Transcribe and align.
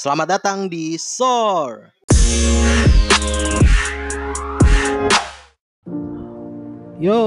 Selamat 0.00 0.40
datang 0.40 0.72
di 0.72 0.96
SOR. 0.96 1.92
Yo, 6.96 7.20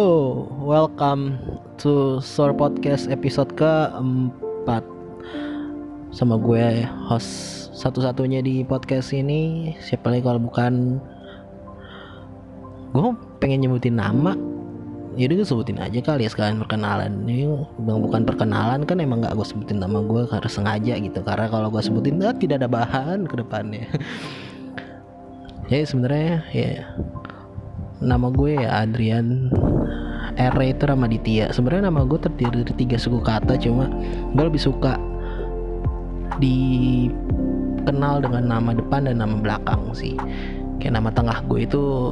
welcome 0.58 1.38
to 1.78 2.18
SOR 2.18 2.50
Podcast 2.58 3.14
episode 3.14 3.54
keempat. 3.54 4.82
Sama 6.18 6.42
gue 6.42 6.82
host 7.06 7.70
satu-satunya 7.78 8.42
di 8.42 8.66
podcast 8.66 9.14
ini. 9.14 9.78
Siapa 9.78 10.10
lagi 10.10 10.26
kalau 10.26 10.42
bukan? 10.42 10.98
Gue 12.90 13.14
pengen 13.38 13.70
nyebutin 13.70 14.02
nama 14.02 14.34
Jadi 15.14 15.32
gue 15.38 15.46
sebutin 15.46 15.78
aja 15.78 16.00
kali 16.02 16.26
ya 16.26 16.30
sekalian 16.34 16.58
perkenalan. 16.62 17.26
Ini 17.30 17.46
bukan 17.78 18.26
perkenalan 18.26 18.82
kan 18.84 18.98
emang 18.98 19.22
gak 19.22 19.38
gue 19.38 19.46
sebutin 19.46 19.78
nama 19.78 20.02
gue 20.02 20.26
karena 20.26 20.50
sengaja 20.50 20.94
gitu. 20.98 21.20
Karena 21.22 21.46
kalau 21.50 21.70
gue 21.70 21.82
sebutin 21.82 22.18
nah, 22.18 22.34
tidak 22.34 22.66
ada 22.66 22.70
bahan 22.70 23.30
ke 23.30 23.36
depannya. 23.38 23.86
Ya 25.72 25.80
sebenarnya 25.88 26.44
ya 26.52 26.86
nama 28.04 28.28
gue 28.28 28.60
ya 28.60 28.84
Adrian 28.84 29.48
R. 30.36 30.56
Itu 30.60 30.84
Ramaditya. 30.86 31.56
Sebenarnya 31.56 31.88
nama 31.88 32.04
gue 32.04 32.20
terdiri 32.20 32.68
dari 32.68 32.76
tiga 32.76 33.00
suku 33.00 33.24
kata 33.24 33.56
cuma 33.58 33.88
gue 34.36 34.44
lebih 34.44 34.60
suka 34.60 35.00
dikenal 36.44 38.20
dengan 38.28 38.44
nama 38.60 38.76
depan 38.76 39.08
dan 39.08 39.24
nama 39.24 39.40
belakang 39.40 39.96
sih. 39.96 40.20
Kayak 40.84 41.00
nama 41.00 41.10
tengah 41.16 41.40
gue 41.48 41.64
itu 41.64 42.12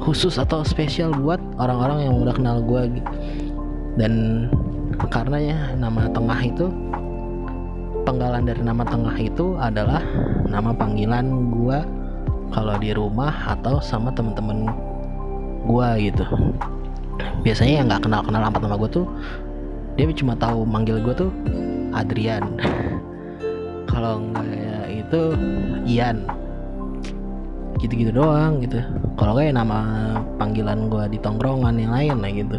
khusus 0.00 0.40
atau 0.40 0.64
spesial 0.64 1.12
buat 1.12 1.38
orang-orang 1.60 2.08
yang 2.08 2.14
udah 2.20 2.34
kenal 2.34 2.56
gue 2.64 3.00
gitu. 3.00 3.12
Dan 4.00 4.12
karena 5.12 5.36
ya 5.40 5.58
nama 5.76 6.08
tengah 6.12 6.40
itu 6.40 6.66
penggalan 8.04 8.48
dari 8.48 8.62
nama 8.64 8.82
tengah 8.84 9.16
itu 9.20 9.56
adalah 9.60 10.00
nama 10.48 10.72
panggilan 10.72 11.52
gue 11.52 11.78
kalau 12.50 12.74
di 12.80 12.90
rumah 12.90 13.30
atau 13.46 13.78
sama 13.78 14.10
temen-temen 14.10 14.66
gua 15.64 15.94
gitu. 16.00 16.26
Biasanya 17.44 17.72
yang 17.80 17.86
nggak 17.88 18.04
kenal 18.08 18.20
kenal 18.26 18.42
amat 18.50 18.60
sama 18.64 18.76
gue 18.80 18.90
tuh 18.90 19.06
dia 19.94 20.08
cuma 20.16 20.34
tahu 20.34 20.64
manggil 20.66 20.98
gue 21.00 21.14
tuh 21.14 21.30
Adrian. 21.94 22.44
Kalau 23.90 24.22
nggak 24.22 24.86
itu 24.90 25.22
Ian 25.86 26.22
gitu-gitu 27.80 28.12
doang 28.12 28.60
gitu. 28.60 28.84
Kalau 29.16 29.34
kayak 29.36 29.56
nama 29.56 29.80
panggilan 30.36 30.92
gue 30.92 31.16
di 31.16 31.18
tongkrongan 31.20 31.80
yang 31.80 31.92
lain 31.92 32.16
lah 32.20 32.32
gitu. 32.32 32.58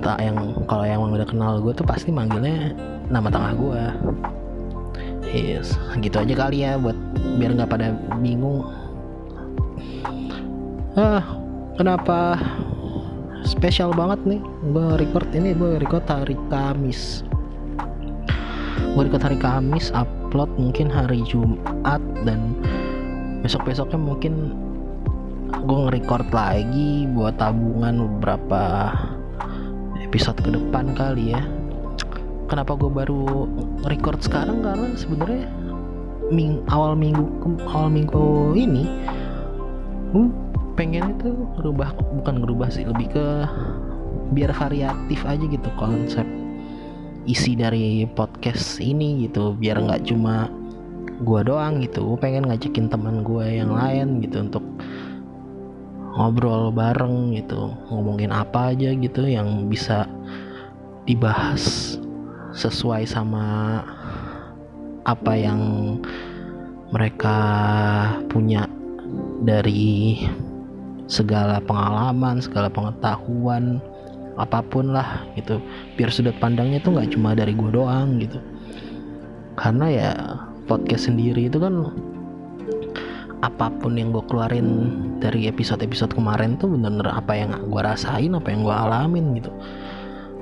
Tak 0.00 0.16
yang 0.16 0.64
kalau 0.64 0.88
yang 0.88 1.04
udah 1.04 1.28
kenal 1.28 1.60
gue 1.60 1.76
tuh 1.76 1.84
pasti 1.84 2.08
manggilnya 2.08 2.72
nama 3.12 3.28
tengah 3.28 3.52
gue 3.52 3.82
yes 5.28 5.76
gitu 6.00 6.24
aja 6.24 6.32
kali 6.32 6.64
ya 6.64 6.80
buat 6.80 6.96
biar 7.36 7.52
nggak 7.52 7.68
pada 7.68 7.92
bingung. 8.24 8.64
Ah 10.96 11.20
kenapa 11.76 12.40
spesial 13.44 13.92
banget 13.92 14.24
nih 14.24 14.40
gue 14.72 14.88
record 14.96 15.28
ini 15.36 15.52
gue 15.52 15.76
record 15.76 16.08
hari 16.08 16.38
Kamis. 16.48 17.20
Gue 18.96 19.04
record 19.04 19.20
hari 19.20 19.36
Kamis 19.36 19.92
upload 19.92 20.48
mungkin 20.56 20.88
hari 20.88 21.20
Jumat 21.28 22.00
dan 22.24 22.56
besok 23.44 23.68
besoknya 23.68 24.00
mungkin 24.00 24.56
gue 25.68 25.78
nge-record 25.84 26.32
lagi 26.32 27.04
buat 27.12 27.36
tabungan 27.36 28.08
beberapa 28.16 28.88
episode 30.00 30.40
ke 30.40 30.48
depan 30.48 30.96
kali 30.96 31.36
ya. 31.36 31.44
Kenapa 32.48 32.72
gue 32.72 32.88
baru 32.88 33.44
record 33.84 34.24
sekarang? 34.24 34.64
Karena 34.64 34.96
sebenarnya 34.96 35.44
ming 36.32 36.64
awal 36.72 36.96
minggu 36.96 37.28
awal 37.68 37.92
minggu 37.92 38.56
ini 38.56 38.88
gue 40.16 40.24
pengen 40.72 41.20
itu 41.20 41.36
ngerubah 41.60 41.92
bukan 42.16 42.40
ngerubah 42.40 42.72
sih 42.72 42.88
lebih 42.88 43.12
ke 43.12 43.26
biar 44.32 44.56
variatif 44.56 45.20
aja 45.28 45.44
gitu 45.44 45.68
konsep 45.76 46.24
isi 47.28 47.52
dari 47.52 48.08
podcast 48.08 48.80
ini 48.80 49.28
gitu. 49.28 49.52
Biar 49.52 49.84
nggak 49.84 50.08
cuma 50.08 50.48
gua 51.22 51.46
doang 51.46 51.78
gitu 51.78 52.02
gue 52.02 52.18
pengen 52.18 52.50
ngajakin 52.50 52.90
teman 52.90 53.22
gue 53.22 53.46
yang 53.62 53.70
lain 53.70 54.18
gitu 54.18 54.42
untuk 54.42 54.64
ngobrol 56.14 56.74
bareng 56.74 57.34
gitu 57.38 57.70
ngomongin 57.90 58.34
apa 58.34 58.74
aja 58.74 58.90
gitu 58.94 59.22
yang 59.26 59.70
bisa 59.70 60.10
dibahas 61.06 61.94
sesuai 62.54 63.06
sama 63.06 63.78
apa 65.04 65.32
yang 65.36 65.60
mereka 66.94 67.36
punya 68.30 68.70
dari 69.44 70.22
segala 71.10 71.60
pengalaman, 71.60 72.40
segala 72.40 72.70
pengetahuan, 72.72 73.82
apa 74.40 74.64
pun 74.64 74.94
lah 74.94 75.26
gitu. 75.36 75.60
Biar 75.98 76.08
sudut 76.08 76.34
pandangnya 76.40 76.80
tuh 76.80 76.96
nggak 76.96 77.12
cuma 77.12 77.36
dari 77.36 77.52
gue 77.52 77.70
doang 77.74 78.16
gitu. 78.22 78.40
Karena 79.54 79.86
ya 79.90 80.12
podcast 80.64 81.12
sendiri 81.12 81.52
itu 81.52 81.60
kan 81.60 81.92
apa 83.44 83.68
pun 83.76 84.00
yang 84.00 84.08
gue 84.08 84.24
keluarin 84.24 84.68
dari 85.20 85.44
episode-episode 85.44 86.16
kemarin 86.16 86.56
tuh 86.56 86.72
bener-bener 86.72 87.12
apa 87.12 87.36
yang 87.36 87.52
gue 87.68 87.80
rasain, 87.84 88.32
apa 88.32 88.48
yang 88.48 88.64
gue 88.64 88.72
alamin 88.72 89.36
gitu. 89.36 89.52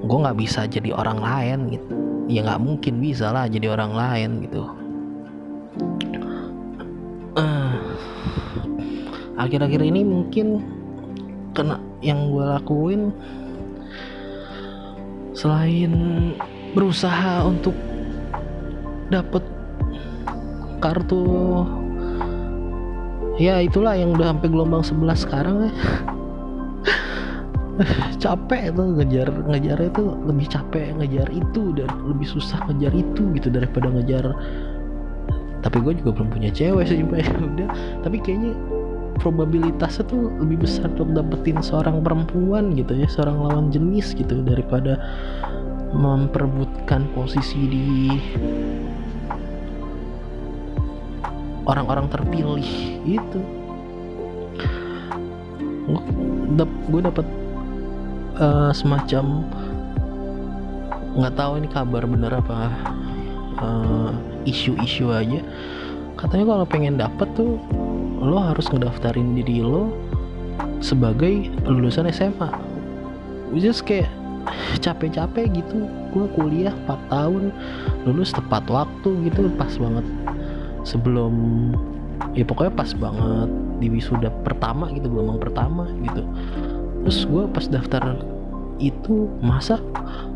Gue 0.07 0.19
nggak 0.23 0.39
bisa 0.39 0.71
jadi 0.71 0.95
orang 0.95 1.19
lain 1.19 1.59
gitu. 1.75 1.87
Ya 2.31 2.47
nggak 2.47 2.63
mungkin 2.63 3.03
bisa 3.03 3.35
lah 3.35 3.51
jadi 3.51 3.75
orang 3.75 3.93
lain 3.99 4.31
gitu. 4.47 4.63
Uh, 7.35 7.75
akhir-akhir 9.41 9.83
ini 9.83 10.07
mungkin 10.07 10.63
kena 11.59 11.83
yang 12.07 12.31
gue 12.31 12.45
lakuin 12.47 13.11
selain 15.35 15.93
berusaha 16.77 17.43
untuk 17.43 17.75
dapet 20.83 21.07
kartu 21.07 21.23
ya 23.39 23.63
itulah 23.63 23.95
yang 23.95 24.19
udah 24.19 24.35
sampai 24.35 24.49
gelombang 24.51 24.83
11 24.83 25.23
sekarang 25.23 25.57
ya. 25.71 25.73
Capek 28.23 28.75
tuh 28.77 28.99
ngejar 28.99 29.29
ngejar 29.49 29.79
itu 29.81 30.05
lebih 30.29 30.45
capek 30.45 30.93
ngejar 31.01 31.29
itu 31.33 31.73
dan 31.73 31.89
lebih 32.05 32.29
susah 32.29 32.61
ngejar 32.69 32.93
itu 32.93 33.23
gitu 33.39 33.49
daripada 33.49 33.89
ngejar. 33.95 34.35
Tapi 35.63 35.79
gue 35.79 35.95
juga 36.03 36.11
belum 36.19 36.29
punya 36.35 36.51
cewek 36.51 36.85
sih 36.91 37.01
udah. 37.55 37.69
Tapi 38.03 38.19
kayaknya 38.21 38.53
probabilitasnya 39.23 40.05
tuh 40.11 40.35
lebih 40.43 40.67
besar 40.67 40.91
untuk 40.99 41.15
dapetin 41.15 41.63
seorang 41.63 42.03
perempuan 42.03 42.75
gitu 42.75 42.97
ya 42.97 43.07
seorang 43.07 43.39
lawan 43.39 43.67
jenis 43.71 44.19
gitu 44.19 44.43
daripada 44.43 44.99
memperebutkan 45.95 47.07
posisi 47.15 47.61
di 47.71 47.87
orang-orang 51.67 52.11
terpilih 52.11 52.67
itu 53.07 53.41
gue 56.63 57.01
dapet 57.03 57.27
uh, 58.39 58.71
semacam 58.71 59.45
nggak 61.13 61.35
tahu 61.37 61.53
ini 61.61 61.69
kabar 61.69 62.05
bener 62.09 62.33
apa 62.33 62.73
isu-isu 64.49 65.13
uh, 65.13 65.21
aja. 65.23 65.41
Katanya 66.19 66.55
kalau 66.55 66.67
pengen 66.67 66.97
dapet 66.99 67.29
tuh 67.39 67.61
lo 68.23 68.39
harus 68.39 68.67
ngedaftarin 68.71 69.35
diri 69.39 69.63
lo 69.63 69.91
sebagai 70.83 71.51
lulusan 71.67 72.11
SMA 72.11 72.51
which 73.55 73.69
kayak 73.85 74.11
capek-capek 74.83 75.53
gitu. 75.53 75.87
Gue 76.11 76.27
kuliah 76.37 76.75
4 76.89 77.13
tahun 77.13 77.55
lulus 78.05 78.35
tepat 78.35 78.67
waktu 78.69 79.31
gitu 79.31 79.49
pas 79.57 79.73
banget 79.79 80.07
sebelum 80.83 81.35
ya 82.37 82.47
pokoknya 82.47 82.73
pas 82.75 82.91
banget 82.95 83.51
di 83.83 83.87
wisuda 83.91 84.31
pertama 84.47 84.91
gitu 84.95 85.11
gelombang 85.11 85.41
pertama 85.43 85.85
gitu. 86.07 86.23
Terus 87.03 87.19
gue 87.27 87.43
pas 87.51 87.67
daftar 87.67 88.05
itu 88.79 89.31
masa 89.43 89.79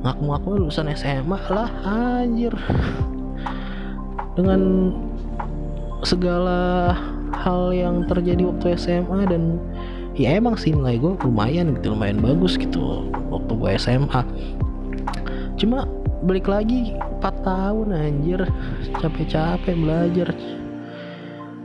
ngaku-ngaku 0.02 0.62
lulusan 0.62 0.90
SMA 0.94 1.40
lah 1.50 1.70
anjir. 1.86 2.54
Dengan 4.34 4.92
segala 6.04 6.92
hal 7.32 7.72
yang 7.72 8.04
terjadi 8.06 8.46
waktu 8.46 8.76
SMA 8.78 9.26
dan 9.26 9.58
ya 10.16 10.36
emang 10.36 10.56
sih 10.56 10.72
nilai 10.72 10.96
gue 10.96 11.12
lumayan 11.24 11.76
gitu 11.76 11.92
lumayan 11.92 12.20
bagus 12.20 12.56
gitu 12.56 13.08
waktu 13.28 13.52
gue 13.52 13.70
SMA 13.76 14.22
cuma 15.56 15.88
balik 16.26 16.50
lagi 16.50 16.98
4 17.22 17.22
tahun 17.46 17.94
anjir. 17.94 18.42
Capek-capek 18.98 19.78
belajar. 19.78 20.34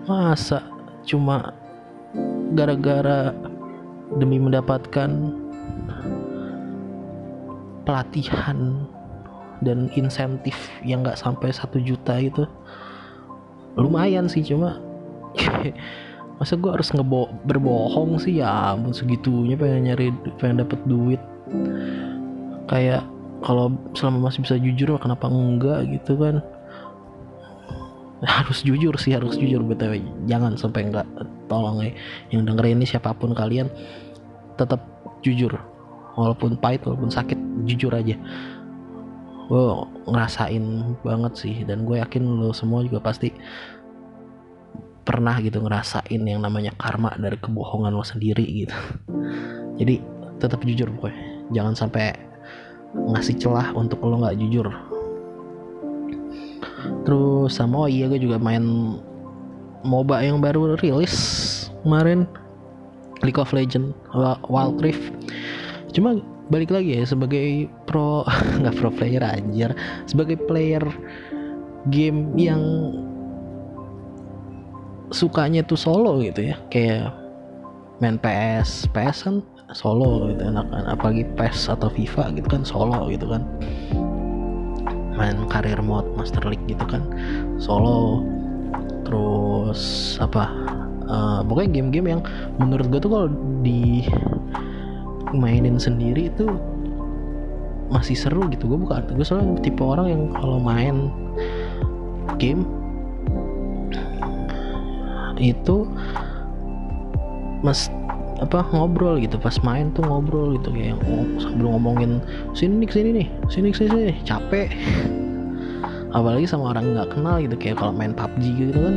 Masa 0.05 0.61
cuma 1.01 1.57
gara-gara 2.53 3.33
demi 4.21 4.37
mendapatkan 4.37 5.33
pelatihan 7.89 8.85
dan 9.65 9.89
insentif 9.97 10.53
yang 10.85 11.01
nggak 11.01 11.17
sampai 11.17 11.49
satu 11.49 11.81
juta 11.81 12.21
itu 12.21 12.45
lumayan 13.73 14.29
sih 14.29 14.45
cuma 14.45 14.77
masa 16.37 16.53
gue 16.59 16.69
harus 16.69 16.93
ngebo 16.93 17.33
berbohong 17.49 18.21
sih? 18.21 18.45
Ya 18.45 18.77
ampun 18.77 18.93
segitunya 18.93 19.57
pengen 19.57 19.89
nyari 19.89 20.13
pengen 20.37 20.61
dapet 20.61 20.77
duit. 20.85 21.21
Kayak 22.69 23.09
kalau 23.41 23.73
selama 23.97 24.29
masih 24.29 24.45
bisa 24.45 24.55
jujur 24.61 24.93
kenapa 25.01 25.25
enggak 25.25 25.89
gitu 25.89 26.13
kan? 26.17 26.39
Harus 28.21 28.61
jujur 28.61 28.93
sih 29.01 29.17
harus 29.17 29.33
jujur. 29.33 29.65
Btw 29.65 29.97
jangan 30.29 30.53
sampai 30.53 30.85
enggak. 30.85 31.09
Tolong 31.49 31.81
ya 31.81 31.91
yang 32.29 32.45
dengerin 32.45 32.77
ini 32.77 32.85
siapa 32.85 33.17
pun 33.17 33.33
kalian 33.33 33.65
tetap 34.61 34.85
jujur. 35.25 35.57
Walaupun 36.13 36.53
pahit 36.61 36.85
walaupun 36.85 37.09
sakit 37.09 37.65
jujur 37.65 37.89
aja. 37.97 38.13
Gue 39.49 39.65
ngerasain 40.05 40.63
banget 41.01 41.33
sih 41.33 41.55
dan 41.65 41.81
gue 41.81 41.97
yakin 41.97 42.21
lo 42.21 42.53
semua 42.53 42.85
juga 42.85 43.01
pasti 43.01 43.33
pernah 45.01 45.41
gitu 45.41 45.57
ngerasain 45.65 46.21
yang 46.21 46.45
namanya 46.45 46.77
karma 46.77 47.17
dari 47.17 47.41
kebohongan 47.41 47.89
lo 47.89 48.05
sendiri 48.05 48.45
gitu. 48.45 48.77
Jadi 49.81 49.97
tetap 50.37 50.61
jujur 50.61 50.93
boy 50.93 51.09
jangan 51.51 51.73
sampai 51.73 52.30
ngasih 52.95 53.35
celah 53.39 53.71
untuk 53.75 54.03
lo 54.03 54.19
nggak 54.19 54.37
jujur. 54.39 54.67
Terus 57.07 57.51
sama 57.55 57.87
oh 57.87 57.89
iya 57.89 58.05
gue 58.11 58.19
juga 58.19 58.37
main 58.37 58.63
MOBA 59.81 60.27
yang 60.27 60.37
baru 60.43 60.77
rilis 60.77 61.15
kemarin. 61.81 62.27
League 63.21 63.37
of 63.37 63.53
Legends 63.53 63.93
Wild 64.49 64.81
Rift. 64.81 65.13
Cuma 65.93 66.17
balik 66.49 66.73
lagi 66.73 66.97
ya 66.97 67.05
sebagai 67.05 67.69
pro 67.85 68.25
nggak 68.59 68.75
pro 68.81 68.89
player 68.91 69.23
aja 69.23 69.71
sebagai 70.03 70.35
player 70.49 70.83
game 71.87 72.33
yang 72.35 72.59
sukanya 75.13 75.61
tuh 75.61 75.77
solo 75.77 76.17
gitu 76.19 76.49
ya. 76.49 76.55
Kayak 76.73 77.13
main 78.01 78.17
PS 78.17 78.89
PS 78.89 79.17
kan 79.29 79.35
solo 79.71 80.31
gitu 80.31 80.43
enak 80.51 80.67
kan 80.67 80.83
apalagi 80.87 81.23
PS 81.39 81.71
atau 81.71 81.87
FIFA 81.87 82.35
gitu 82.35 82.47
kan 82.47 82.61
solo 82.67 83.07
gitu 83.07 83.27
kan. 83.27 83.43
Main 85.15 85.45
karir 85.51 85.79
mode 85.83 86.07
Master 86.15 86.43
League 86.47 86.63
gitu 86.67 86.83
kan 86.87 87.03
solo. 87.59 88.23
Terus 89.07 89.81
apa 90.19 90.47
uh, 91.07 91.39
pokoknya 91.43 91.81
game-game 91.81 92.07
yang 92.17 92.21
menurut 92.59 92.87
gue 92.91 92.99
tuh 92.99 93.11
kalau 93.11 93.27
di 93.63 94.07
mainin 95.31 95.79
sendiri 95.79 96.31
itu 96.31 96.47
masih 97.91 98.15
seru 98.15 98.47
gitu. 98.51 98.71
Gue 98.71 98.79
bukan 98.83 99.07
gue 99.11 99.25
soalnya 99.25 99.59
tipe 99.63 99.83
orang 99.83 100.07
yang 100.07 100.21
kalau 100.35 100.59
main 100.59 101.11
game 102.39 102.63
itu 105.41 105.89
mas 107.65 107.89
apa 108.41 108.65
ngobrol 108.73 109.21
gitu 109.21 109.37
pas 109.37 109.53
main 109.61 109.93
tuh 109.93 110.01
ngobrol 110.01 110.57
gitu 110.57 110.73
kayak 110.73 110.97
oh, 111.05 111.25
sambil 111.37 111.77
ngomongin 111.77 112.17
sini 112.57 112.81
nih 112.81 112.89
sini 112.89 113.09
nih 113.13 113.27
sini 113.53 113.69
sini 113.69 113.89
sini 113.93 114.13
capek. 114.25 114.67
Apalagi 116.17 116.43
sama 116.49 116.75
orang 116.75 116.91
nggak 116.97 117.15
kenal 117.15 117.39
gitu 117.39 117.55
kayak 117.55 117.79
kalau 117.79 117.93
main 117.95 118.11
PUBG 118.11 118.43
gitu 118.67 118.79
kan 118.81 118.95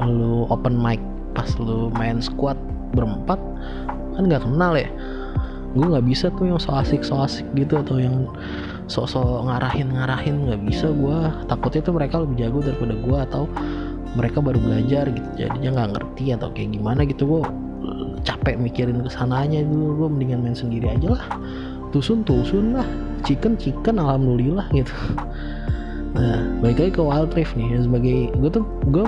kalau 0.00 0.48
open 0.50 0.74
mic 0.74 0.98
pas 1.36 1.46
lu 1.60 1.92
main 1.94 2.18
squad 2.18 2.56
berempat 2.96 3.38
kan 4.16 4.22
nggak 4.24 4.42
kenal 4.42 4.72
ya. 4.74 4.88
Gue 5.76 5.86
nggak 5.88 6.04
bisa 6.08 6.32
tuh 6.34 6.48
yang 6.48 6.58
so 6.58 6.72
asik 6.72 7.04
so 7.04 7.20
asik 7.20 7.46
gitu 7.52 7.76
atau 7.78 8.00
yang 8.00 8.26
sok-sok 8.90 9.46
ngarahin 9.48 9.88
ngarahin 9.94 10.48
nggak 10.48 10.60
bisa 10.68 10.90
gue 10.90 11.18
takutnya 11.48 11.80
tuh 11.80 11.94
mereka 11.96 12.20
lebih 12.20 12.36
jago 12.44 12.58
daripada 12.60 12.94
gue 12.98 13.18
atau 13.30 13.42
mereka 14.12 14.44
baru 14.44 14.58
belajar 14.60 15.08
gitu 15.08 15.28
jadinya 15.38 15.80
nggak 15.80 15.90
ngerti 15.96 16.24
atau 16.36 16.52
kayak 16.52 16.76
gimana 16.76 17.00
gitu 17.08 17.24
gue 17.24 17.40
capek 18.22 18.58
mikirin 18.58 19.02
ke 19.02 19.10
sananya 19.10 19.62
dulu 19.66 20.06
gue 20.06 20.08
mendingan 20.18 20.40
main 20.42 20.56
sendiri 20.56 20.90
aja 20.90 21.18
lah. 21.18 21.24
Tusun 21.92 22.24
tusun 22.24 22.78
lah 22.78 22.86
chicken 23.22 23.58
chicken 23.60 24.00
alhamdulillah 24.00 24.66
gitu. 24.72 24.94
Nah 26.12 26.44
balik 26.60 26.78
lagi 26.78 26.92
ke 26.96 27.02
Wild 27.02 27.32
Rift 27.34 27.54
nih 27.56 27.82
sebagai 27.82 28.18
gue 28.36 28.50
tuh 28.50 28.64
gue 28.90 29.04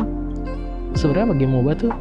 sebenarnya 0.95 1.29
bagi 1.35 1.47
MOBA 1.47 1.73
tuh 1.77 1.95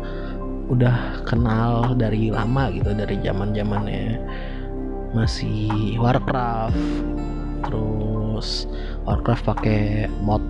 udah 0.72 1.22
kenal 1.28 1.92
dari 2.00 2.32
lama 2.32 2.72
gitu 2.72 2.96
dari 2.96 3.20
zaman 3.20 3.52
zamannya 3.52 4.16
masih 5.12 6.00
Warcraft 6.00 6.80
terus 7.68 8.66
Warcraft 9.04 9.44
pakai 9.44 10.08
mod 10.24 10.42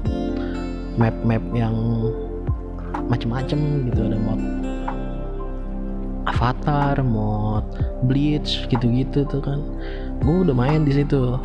map-map 1.01 1.41
yang 1.57 1.75
macem-macem 3.09 3.89
gitu 3.89 4.05
ada 4.05 4.17
mod 4.21 4.39
Avatar, 6.43 6.99
mod 6.99 7.63
Bleach 8.03 8.67
gitu-gitu 8.67 9.23
tuh 9.31 9.39
kan. 9.39 9.63
Gue 10.19 10.43
udah 10.43 10.51
main 10.51 10.83
di 10.83 10.91
situ. 10.91 11.39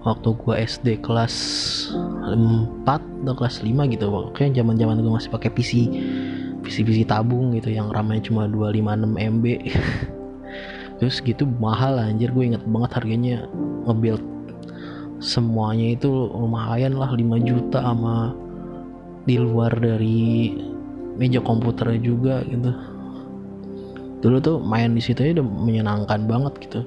Waktu 0.00 0.28
gue 0.32 0.54
SD 0.64 1.04
kelas 1.04 1.36
4 1.92 2.88
atau 2.88 3.34
kelas 3.36 3.60
5 3.60 3.84
gitu 3.92 4.08
pokoknya 4.08 4.64
zaman 4.64 4.80
zaman 4.80 4.96
gue 5.04 5.12
masih 5.12 5.28
pakai 5.28 5.52
PC 5.52 5.72
PC 6.64 6.88
PC 6.88 7.04
tabung 7.04 7.52
gitu 7.52 7.68
yang 7.68 7.92
ramai 7.92 8.24
cuma 8.24 8.48
256 8.48 9.12
MB 9.12 9.44
terus 11.04 11.20
gitu 11.20 11.44
mahal 11.60 12.00
anjir 12.00 12.32
gue 12.32 12.48
inget 12.48 12.64
banget 12.64 12.96
harganya. 12.96 13.44
Ngebuild 13.84 14.24
semuanya 15.20 16.00
itu 16.00 16.08
lumayan 16.32 16.96
lah 16.96 17.12
5 17.12 17.20
juta 17.44 17.84
sama 17.84 18.32
di 19.28 19.36
luar 19.36 19.76
dari 19.76 20.56
meja 21.20 21.44
komputernya 21.44 22.00
juga 22.00 22.40
gitu. 22.48 22.72
Dulu 24.24 24.36
tuh 24.40 24.56
main 24.64 24.96
di 24.96 25.04
situ 25.04 25.20
udah 25.20 25.44
menyenangkan 25.44 26.24
banget 26.24 26.56
gitu. 26.64 26.80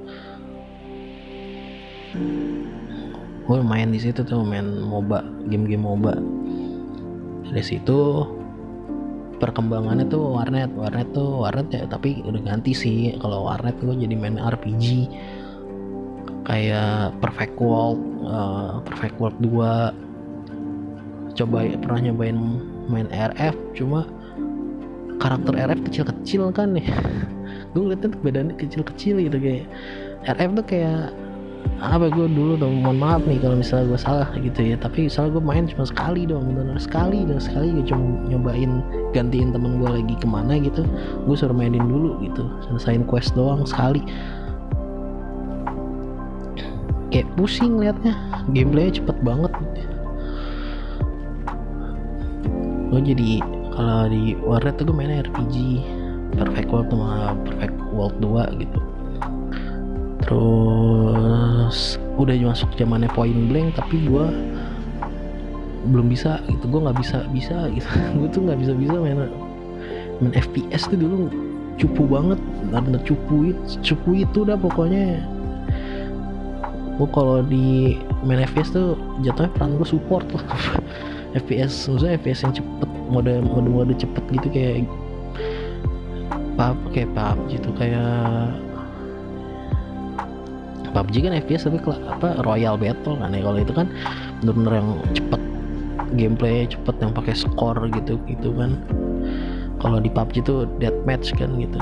Gue 3.46 3.60
main 3.62 3.94
di 3.94 4.02
situ 4.02 4.26
tuh 4.26 4.42
main 4.42 4.82
moba 4.82 5.22
game-game 5.46 5.86
moba. 5.86 6.18
Dari 7.46 7.62
situ 7.62 8.26
perkembangannya 9.38 10.10
tuh 10.10 10.40
warnet 10.40 10.72
warnet 10.74 11.10
tuh 11.14 11.46
warnet 11.46 11.70
ya 11.70 11.86
tapi 11.86 12.26
udah 12.26 12.42
ganti 12.42 12.74
sih. 12.74 13.14
Kalau 13.22 13.46
warnet 13.46 13.78
tuh 13.78 13.94
jadi 13.94 14.18
main 14.18 14.42
RPG 14.42 15.06
kayak 16.44 17.14
Perfect 17.22 17.56
World 17.62 18.02
uh, 18.28 18.82
Perfect 18.84 19.16
World 19.22 19.38
2 19.40 21.34
coba 21.34 21.66
pernah 21.82 22.00
nyobain 22.12 22.38
main 22.92 23.10
RF 23.10 23.56
cuma 23.74 24.06
karakter 25.24 25.56
RF 25.56 25.80
kecil-kecil 25.88 26.52
kan 26.52 26.76
nih. 26.76 26.84
Gue 27.72 27.82
ngeliatnya 27.88 28.12
badannya 28.20 28.56
kecil-kecil 28.60 29.24
gitu 29.24 29.38
kayak 29.40 29.66
RF 30.28 30.52
tuh 30.60 30.66
kayak 30.68 31.16
apa 31.84 32.12
gue 32.12 32.28
dulu 32.32 32.60
dong 32.60 32.84
mohon 32.84 33.00
maaf 33.00 33.24
nih 33.28 33.40
kalau 33.40 33.60
misalnya 33.60 33.96
gue 33.96 34.00
salah 34.00 34.30
gitu 34.36 34.60
ya. 34.60 34.76
Tapi 34.76 35.08
misalnya 35.08 35.40
gue 35.40 35.44
main 35.44 35.64
cuma 35.68 35.88
sekali 35.88 36.28
dong 36.28 36.54
bener 36.56 36.76
sekali 36.80 37.24
dan 37.24 37.40
sekali 37.40 37.72
gue 37.72 37.86
cuma 37.88 38.04
nyobain 38.28 38.84
gantiin 39.16 39.56
temen 39.56 39.80
gue 39.80 39.90
lagi 39.90 40.16
ke 40.20 40.28
mana 40.28 40.60
gitu. 40.60 40.84
Gue 41.24 41.36
suruh 41.40 41.56
mainin 41.56 41.88
dulu 41.88 42.20
gitu 42.24 42.44
selesain 42.68 43.08
quest 43.08 43.36
doang 43.36 43.64
sekali. 43.64 44.04
Kayak 47.12 47.32
pusing 47.40 47.80
liatnya 47.80 48.16
gameplaynya 48.52 49.00
cepet 49.00 49.18
banget. 49.24 49.54
Gue 52.92 53.02
jadi 53.02 53.42
kalau 53.74 54.06
di 54.06 54.38
warnet 54.38 54.78
tuh 54.78 54.86
gue 54.86 54.96
mainnya 54.96 55.26
RPG 55.26 55.82
Perfect 56.38 56.70
World 56.70 56.90
sama 56.94 57.34
Perfect 57.46 57.78
World 57.94 58.16
2 58.22 58.62
gitu. 58.62 58.80
Terus 60.24 61.78
udah 62.16 62.34
masuk 62.54 62.70
zamannya 62.78 63.10
point 63.12 63.50
blank 63.50 63.74
tapi 63.78 64.06
gue 64.06 64.26
belum 65.90 66.08
bisa 66.08 66.40
gitu. 66.46 66.66
Gue 66.70 66.82
nggak 66.86 66.98
bisa 67.02 67.18
bisa 67.34 67.70
gitu. 67.74 67.90
Gue 68.22 68.28
tuh 68.30 68.42
nggak 68.46 68.60
bisa 68.62 68.72
bisa 68.78 68.94
main 68.98 69.30
main 70.22 70.34
FPS 70.38 70.90
tuh 70.90 70.98
dulu. 70.98 71.30
Cupu 71.82 72.06
banget 72.06 72.38
karena 72.70 72.98
cupu 73.02 73.50
itu 73.50 73.94
cupu 73.94 74.10
itu 74.22 74.38
udah 74.46 74.58
pokoknya. 74.58 75.22
Gue 77.02 77.10
kalau 77.10 77.42
di 77.42 77.98
main 78.22 78.46
FPS 78.46 78.78
tuh 78.78 78.94
jatuhnya 79.26 79.50
peran 79.58 79.82
gue 79.82 79.88
support 79.90 80.30
lah. 80.30 80.46
FPS 81.42 81.90
maksudnya 81.90 82.22
FPS 82.22 82.46
yang 82.46 82.54
cepet 82.54 82.90
mode 83.14 83.34
mode 83.46 83.70
mode 83.70 83.94
cepet 83.94 84.24
gitu 84.34 84.48
kayak 84.50 84.90
pub 86.58 86.78
kayak 86.90 87.10
pub 87.14 87.38
gitu 87.50 87.70
kayak 87.78 88.50
PUBG 90.94 91.26
kan 91.26 91.34
FPS 91.34 91.66
tapi 91.66 91.82
apa 92.06 92.38
Royal 92.46 92.78
Battle 92.78 93.18
kan 93.18 93.34
ya. 93.34 93.42
Kalau 93.42 93.60
itu 93.60 93.74
kan 93.74 93.90
bener-bener 94.40 94.74
yang 94.78 94.90
cepet 95.18 95.42
gameplay 96.14 96.70
cepet 96.70 96.96
yang 97.02 97.12
pakai 97.12 97.34
skor 97.34 97.78
gitu 97.90 98.22
gitu 98.30 98.54
kan. 98.54 98.78
Kalau 99.82 99.98
di 99.98 100.08
PUBG 100.08 100.46
tuh 100.46 100.70
deathmatch 100.78 101.34
kan 101.34 101.58
gitu. 101.58 101.82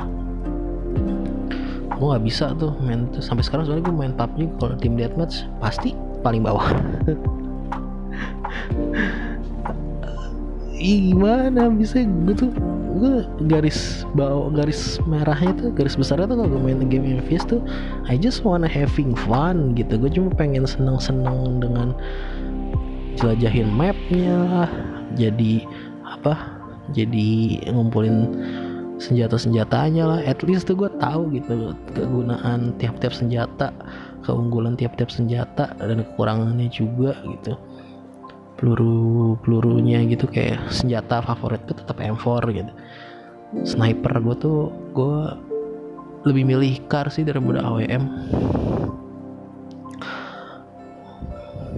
Gue 1.91 2.07
nggak 2.07 2.23
bisa 2.25 2.55
tuh 2.57 2.73
main 2.81 3.05
sampai 3.19 3.43
sekarang 3.45 3.67
soalnya 3.67 3.91
gue 3.91 3.95
main 3.99 4.15
PUBG 4.15 4.39
kalau 4.57 4.73
tim 4.79 4.95
deathmatch 4.95 5.45
pasti 5.59 5.91
paling 6.23 6.41
bawah 6.41 6.65
Ih, 10.81 11.13
gimana? 11.13 11.69
Bisa 11.69 12.01
gue 12.01 12.33
tuh 12.33 12.49
gue 12.97 13.23
garis 13.45 14.03
bawah 14.17 14.49
garis 14.49 14.97
merahnya 15.05 15.53
tuh 15.57 15.69
garis 15.73 15.93
besarnya 15.93 16.25
tuh 16.27 16.41
kalau 16.41 16.49
gue 16.57 16.61
main 16.61 16.81
game 16.89 17.21
MVS 17.21 17.47
tuh 17.47 17.61
I 18.09 18.17
just 18.17 18.41
wanna 18.41 18.65
having 18.65 19.13
fun 19.13 19.77
gitu. 19.77 20.01
Gue 20.01 20.09
cuma 20.09 20.33
pengen 20.33 20.65
seneng-seneng 20.65 21.61
dengan 21.61 21.93
jelajahin 23.21 23.69
mapnya 23.69 24.65
jadi 25.13 25.69
apa 26.01 26.57
jadi 26.97 27.61
ngumpulin 27.69 28.33
senjata-senjatanya 28.97 30.03
lah. 30.05 30.19
At 30.25 30.41
least 30.41 30.65
tuh 30.65 30.81
gue 30.81 30.89
tahu 30.97 31.29
gitu 31.37 31.77
kegunaan 31.93 32.73
tiap-tiap 32.81 33.13
senjata 33.13 33.69
keunggulan 34.25 34.77
tiap-tiap 34.77 35.09
senjata 35.09 35.73
dan 35.77 36.05
kekurangannya 36.05 36.69
juga 36.69 37.17
gitu 37.25 37.57
peluru 38.61 39.33
pelurunya 39.41 40.05
gitu 40.05 40.29
kayak 40.29 40.61
senjata 40.69 41.25
favorit 41.25 41.65
gue 41.65 41.73
tetap 41.73 41.97
M4 41.97 42.45
gitu. 42.53 42.71
Sniper 43.65 44.21
gue 44.21 44.35
tuh 44.37 44.69
gue 44.93 45.17
lebih 46.29 46.45
milih 46.45 46.73
car 46.85 47.09
sih 47.09 47.25
daripada 47.25 47.65
AWM 47.65 48.03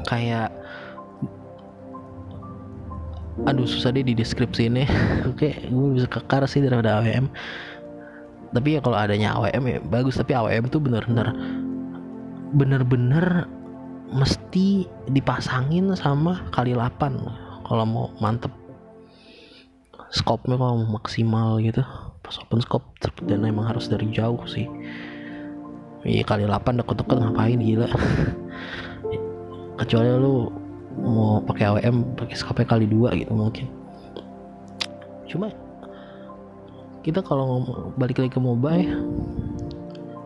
kayak 0.04 0.52
aduh 3.48 3.66
susah 3.66 3.96
deh 3.96 4.04
di 4.04 4.14
deskripsi 4.14 4.68
ini 4.68 4.84
oke 5.32 5.50
gue 5.72 5.88
bisa 5.96 6.08
ke 6.12 6.20
car 6.28 6.44
sih 6.46 6.60
daripada 6.60 7.00
AWM 7.00 7.32
tapi 8.54 8.78
ya 8.78 8.80
kalau 8.84 9.00
adanya 9.00 9.34
AWM 9.40 9.64
ya 9.66 9.78
bagus 9.90 10.20
tapi 10.20 10.36
AWM 10.36 10.70
tuh 10.70 10.84
bener-bener 10.84 11.34
bener-bener 12.54 13.50
mesti 14.14 14.86
dipasangin 15.10 15.90
sama 15.98 16.46
kali 16.54 16.78
8 16.78 17.66
kalau 17.66 17.84
mau 17.84 18.08
mantep. 18.22 18.54
Scope-nya 20.14 20.62
kalau 20.62 20.86
mau 20.86 21.02
maksimal 21.02 21.58
gitu. 21.60 21.82
Pas 22.22 22.38
open 22.40 22.62
scope 22.62 22.86
dan 23.26 23.44
emang 23.44 23.66
harus 23.66 23.90
dari 23.90 24.08
jauh 24.14 24.40
sih. 24.46 24.70
Iya 26.06 26.24
kali 26.24 26.46
8 26.46 26.80
deket-deket 26.80 27.18
ngapain 27.18 27.60
gila. 27.60 27.90
Kecuali 29.82 30.10
lu 30.22 30.54
mau 31.02 31.42
pakai 31.42 31.74
AWM 31.74 32.14
pakai 32.14 32.36
scope 32.38 32.62
kali 32.70 32.86
dua 32.86 33.18
gitu 33.18 33.34
mungkin. 33.34 33.66
Cuma 35.26 35.50
kita 37.02 37.20
kalau 37.26 37.44
ngomong 37.50 37.98
balik 38.00 38.22
lagi 38.22 38.32
ke 38.32 38.40
mobile 38.40 38.88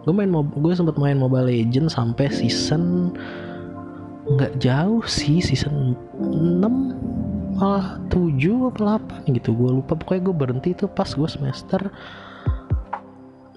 gue 0.08 0.15
main 0.15 0.32
gue 0.32 0.72
sempat 0.72 0.96
main 0.96 1.20
Mobile 1.20 1.51
Legend 1.51 1.91
sampai 1.91 2.32
season 2.32 3.12
nggak 4.27 4.60
jauh 4.60 5.03
sih 5.07 5.39
season 5.39 5.96
6 6.19 7.57
malah 7.57 7.98
7 8.12 8.69
atau 8.75 9.00
8 9.00 9.31
gitu. 9.34 9.55
Gue 9.55 9.72
lupa 9.79 9.96
pokoknya 9.96 10.22
gue 10.27 10.36
berhenti 10.36 10.69
tuh 10.75 10.91
pas 10.91 11.07
gue 11.07 11.29
semester 11.31 11.79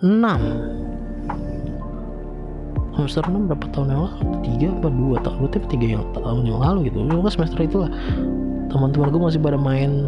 6 0.00 0.06
semester 2.96 3.24
6 3.26 3.48
berapa 3.50 3.66
tahun 3.74 3.88
yang 3.92 4.02
lalu? 4.06 4.16
3 4.62 4.78
apa 4.78 4.88
2 4.88 5.24
tahun 5.24 5.36
gue 5.42 5.50
3 5.50 5.94
yang 5.98 6.04
tahun 6.14 6.44
yang 6.46 6.60
lalu 6.62 6.78
gitu. 6.88 7.02
Gue 7.02 7.32
semester 7.32 7.60
itu 7.60 7.76
lah 7.82 7.90
teman-teman 8.70 9.10
gue 9.10 9.20
masih 9.20 9.40
pada 9.42 9.58
main. 9.58 10.06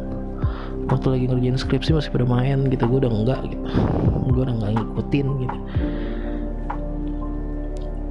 Waktu 0.91 1.07
lagi 1.15 1.25
ngerjain 1.31 1.57
skripsi 1.59 1.91
masih 1.95 2.11
pada 2.15 2.27
main 2.27 2.71
gitu. 2.71 2.87
Gue 2.87 2.99
udah 3.03 3.11
enggak 3.11 3.41
gitu. 3.51 3.67
Gue 4.31 4.43
udah 4.47 4.55
enggak 4.57 4.71
ngikutin 4.79 5.27
gitu 5.43 5.59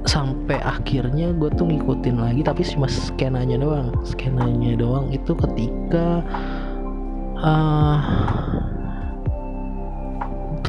sampai 0.02 0.58
akhirnya 0.58 1.30
gue 1.36 1.50
tuh 1.54 1.66
ngikutin 1.66 2.18
lagi 2.18 2.42
tapi 2.42 2.62
cuma 2.66 2.90
skenanya 2.90 3.58
doang. 3.58 3.94
Skenanya 4.02 4.74
doang 4.74 5.10
itu 5.14 5.32
ketika 5.34 6.22
uh, 7.38 7.98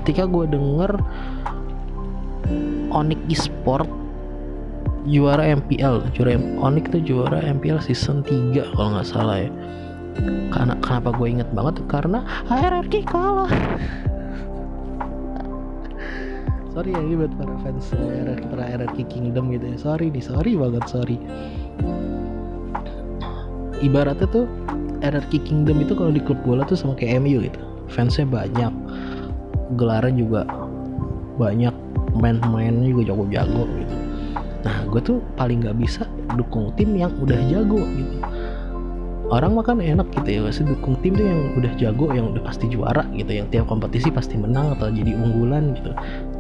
ketika 0.02 0.30
gue 0.30 0.46
denger 0.50 0.92
Onyx 2.94 3.22
Esport 3.32 3.90
juara 5.04 5.44
MPL 5.52 6.16
juara 6.16 6.40
Onyx 6.62 6.86
tuh 6.94 7.02
juara 7.04 7.40
MPL 7.44 7.82
season 7.84 8.24
3 8.24 8.76
kalau 8.76 8.96
nggak 8.96 9.08
salah 9.08 9.38
ya. 9.42 9.52
Karena 10.54 10.78
kenapa 10.78 11.10
gue 11.18 11.26
inget 11.26 11.50
banget? 11.58 11.82
Karena 11.90 12.22
HRRQ 12.46 12.94
kalah 13.10 13.50
sorry 16.74 16.90
ya 16.90 17.02
ini 17.06 17.16
buat 17.22 17.34
para 17.38 17.54
fans 17.62 17.94
RRQ, 17.94 18.44
para 18.50 18.66
RRQ 18.66 18.98
Kingdom 19.06 19.54
gitu 19.54 19.66
ya. 19.70 19.78
Sorry 19.78 20.10
nih 20.10 20.26
sorry 20.26 20.58
banget 20.58 20.84
sorry. 20.90 21.18
Ibaratnya 23.80 24.28
tuh 24.34 24.50
RRQ 25.06 25.32
Kingdom 25.46 25.86
itu 25.86 25.94
kalau 25.94 26.10
di 26.10 26.22
klub 26.26 26.42
bola 26.42 26.66
tuh 26.66 26.74
sama 26.74 26.98
kayak 26.98 27.22
MU 27.22 27.46
gitu. 27.46 27.62
Fansnya 27.94 28.26
banyak. 28.26 28.74
Gelaran 29.78 30.18
juga 30.18 30.50
banyak. 31.38 31.76
Main-mainnya 32.18 32.90
juga 32.94 33.14
jago-jago 33.14 33.70
gitu. 33.70 33.96
Nah 34.66 34.78
gue 34.90 35.02
tuh 35.02 35.18
paling 35.38 35.62
nggak 35.62 35.78
bisa 35.78 36.10
dukung 36.34 36.74
tim 36.74 36.98
yang 36.98 37.14
udah 37.22 37.38
jago 37.50 37.86
gitu 37.94 38.33
orang 39.32 39.56
makan 39.56 39.80
enak 39.80 40.08
gitu 40.20 40.30
ya 40.30 40.40
pasti 40.44 40.64
dukung 40.68 41.00
tim 41.00 41.16
tuh 41.16 41.26
yang 41.28 41.42
udah 41.56 41.72
jago 41.80 42.06
yang 42.12 42.32
udah 42.36 42.44
pasti 42.44 42.66
juara 42.68 43.08
gitu 43.16 43.32
yang 43.32 43.48
tiap 43.54 43.66
kompetisi 43.72 44.12
pasti 44.12 44.36
menang 44.36 44.76
atau 44.76 44.92
jadi 44.92 45.16
unggulan 45.16 45.78
gitu. 45.80 45.92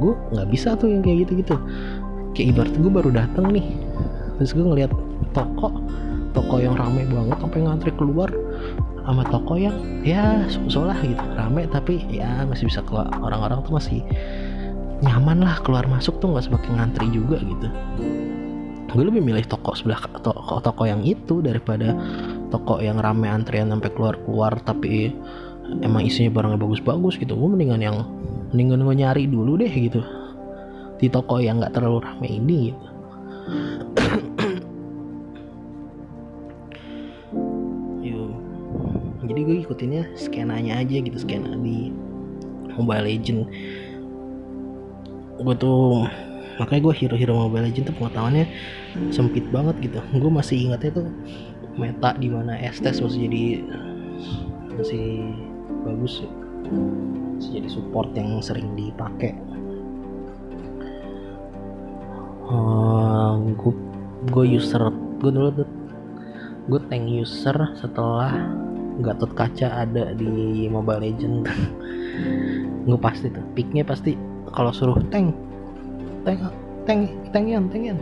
Gue 0.01 0.13
nggak 0.35 0.47
bisa 0.51 0.75
tuh 0.75 0.91
yang 0.91 1.01
kayak 1.05 1.27
gitu 1.27 1.45
gitu 1.45 1.55
kayak 2.33 2.47
ibarat 2.57 2.73
gue 2.73 2.91
baru 2.91 3.09
datang 3.13 3.45
nih 3.53 3.65
terus 4.41 4.51
gue 4.57 4.65
ngeliat 4.65 4.91
toko 5.31 5.69
toko 6.33 6.55
yang 6.57 6.73
rame 6.73 7.05
banget 7.05 7.37
sampai 7.37 7.59
ngantri 7.61 7.91
keluar 7.93 8.29
sama 9.05 9.21
toko 9.29 9.53
yang 9.55 9.77
ya 10.01 10.41
so 10.49 10.81
lah 10.81 10.97
gitu 11.05 11.21
rame 11.37 11.69
tapi 11.69 12.01
ya 12.09 12.41
masih 12.49 12.67
bisa 12.67 12.81
keluar 12.89 13.07
orang-orang 13.21 13.61
tuh 13.61 13.77
masih 13.77 14.01
nyaman 15.05 15.45
lah 15.45 15.61
keluar 15.61 15.85
masuk 15.85 16.17
tuh 16.17 16.33
nggak 16.33 16.47
semakin 16.49 16.71
ngantri 16.79 17.07
juga 17.13 17.37
gitu. 17.43 17.67
Gue 18.93 19.09
lebih 19.09 19.25
milih 19.25 19.45
toko 19.49 19.73
sebelah 19.73 19.99
toko 20.21 20.61
toko 20.61 20.83
yang 20.85 21.01
itu 21.01 21.41
daripada 21.41 21.97
toko 22.53 22.77
yang 22.77 23.01
rame 23.01 23.25
antrian 23.25 23.73
sampai 23.73 23.89
keluar 23.89 24.21
keluar 24.21 24.53
tapi 24.61 25.09
emang 25.81 26.05
isinya 26.05 26.29
barangnya 26.29 26.61
bagus-bagus 26.61 27.17
gitu. 27.17 27.33
Gue 27.33 27.49
mendingan 27.49 27.81
yang 27.81 27.97
mendingan 28.53 28.85
gue 28.85 28.95
nyari 29.01 29.25
dulu 29.25 29.57
deh 29.57 29.73
gitu. 29.73 30.05
Di 31.01 31.09
toko 31.09 31.41
yang 31.41 31.57
nggak 31.57 31.73
terlalu 31.73 32.05
rame 32.05 32.27
ini 32.29 32.57
gitu. 32.69 32.85
Jadi 39.23 39.39
gue 39.39 39.55
ikutinnya 39.63 40.03
skenanya 40.19 40.83
aja 40.83 40.99
gitu 40.99 41.15
skena 41.15 41.55
di 41.55 41.89
Mobile 42.75 43.07
Legend. 43.07 43.47
Gue 45.39 45.55
tuh 45.55 46.05
makanya 46.59 46.81
gue 46.85 46.93
hero-hero 46.93 47.33
Mobile 47.47 47.71
Legend 47.71 47.89
tuh 47.89 47.95
pengetahuannya 47.97 48.45
sempit 49.15 49.47
banget 49.49 49.79
gitu. 49.89 49.99
Gue 50.19 50.31
masih 50.31 50.69
ingatnya 50.69 50.91
tuh 51.01 51.07
meta 51.77 52.13
di 52.17 52.29
mana 52.29 52.57
Estes 52.61 53.01
masih 53.01 53.25
jadi 53.29 53.45
masih 54.77 55.07
bagus 55.85 56.21
ya. 56.21 56.31
masih 57.37 57.51
jadi 57.59 57.69
support 57.69 58.09
yang 58.15 58.39
sering 58.39 58.73
dipakai. 58.77 59.35
Uh, 62.47 63.39
gue 63.57 63.73
gue 64.29 64.45
user 64.59 64.79
gue 65.19 65.31
dulu 65.31 65.49
tuh 65.63 65.69
gue 66.69 66.79
tank 66.87 67.05
user 67.07 67.55
setelah 67.75 68.31
Gatot 69.03 69.33
Kaca 69.33 69.83
ada 69.83 70.13
di 70.13 70.67
Mobile 70.69 71.01
Legend 71.01 71.49
gue 72.87 72.99
pasti 72.99 73.27
tuh 73.33 73.43
picknya 73.57 73.83
pasti 73.83 74.15
kalau 74.53 74.69
suruh 74.71 74.99
tank 75.09 75.33
tank 76.23 76.39
tank 76.85 77.09
tankian 77.33 77.67
tankian 77.67 77.97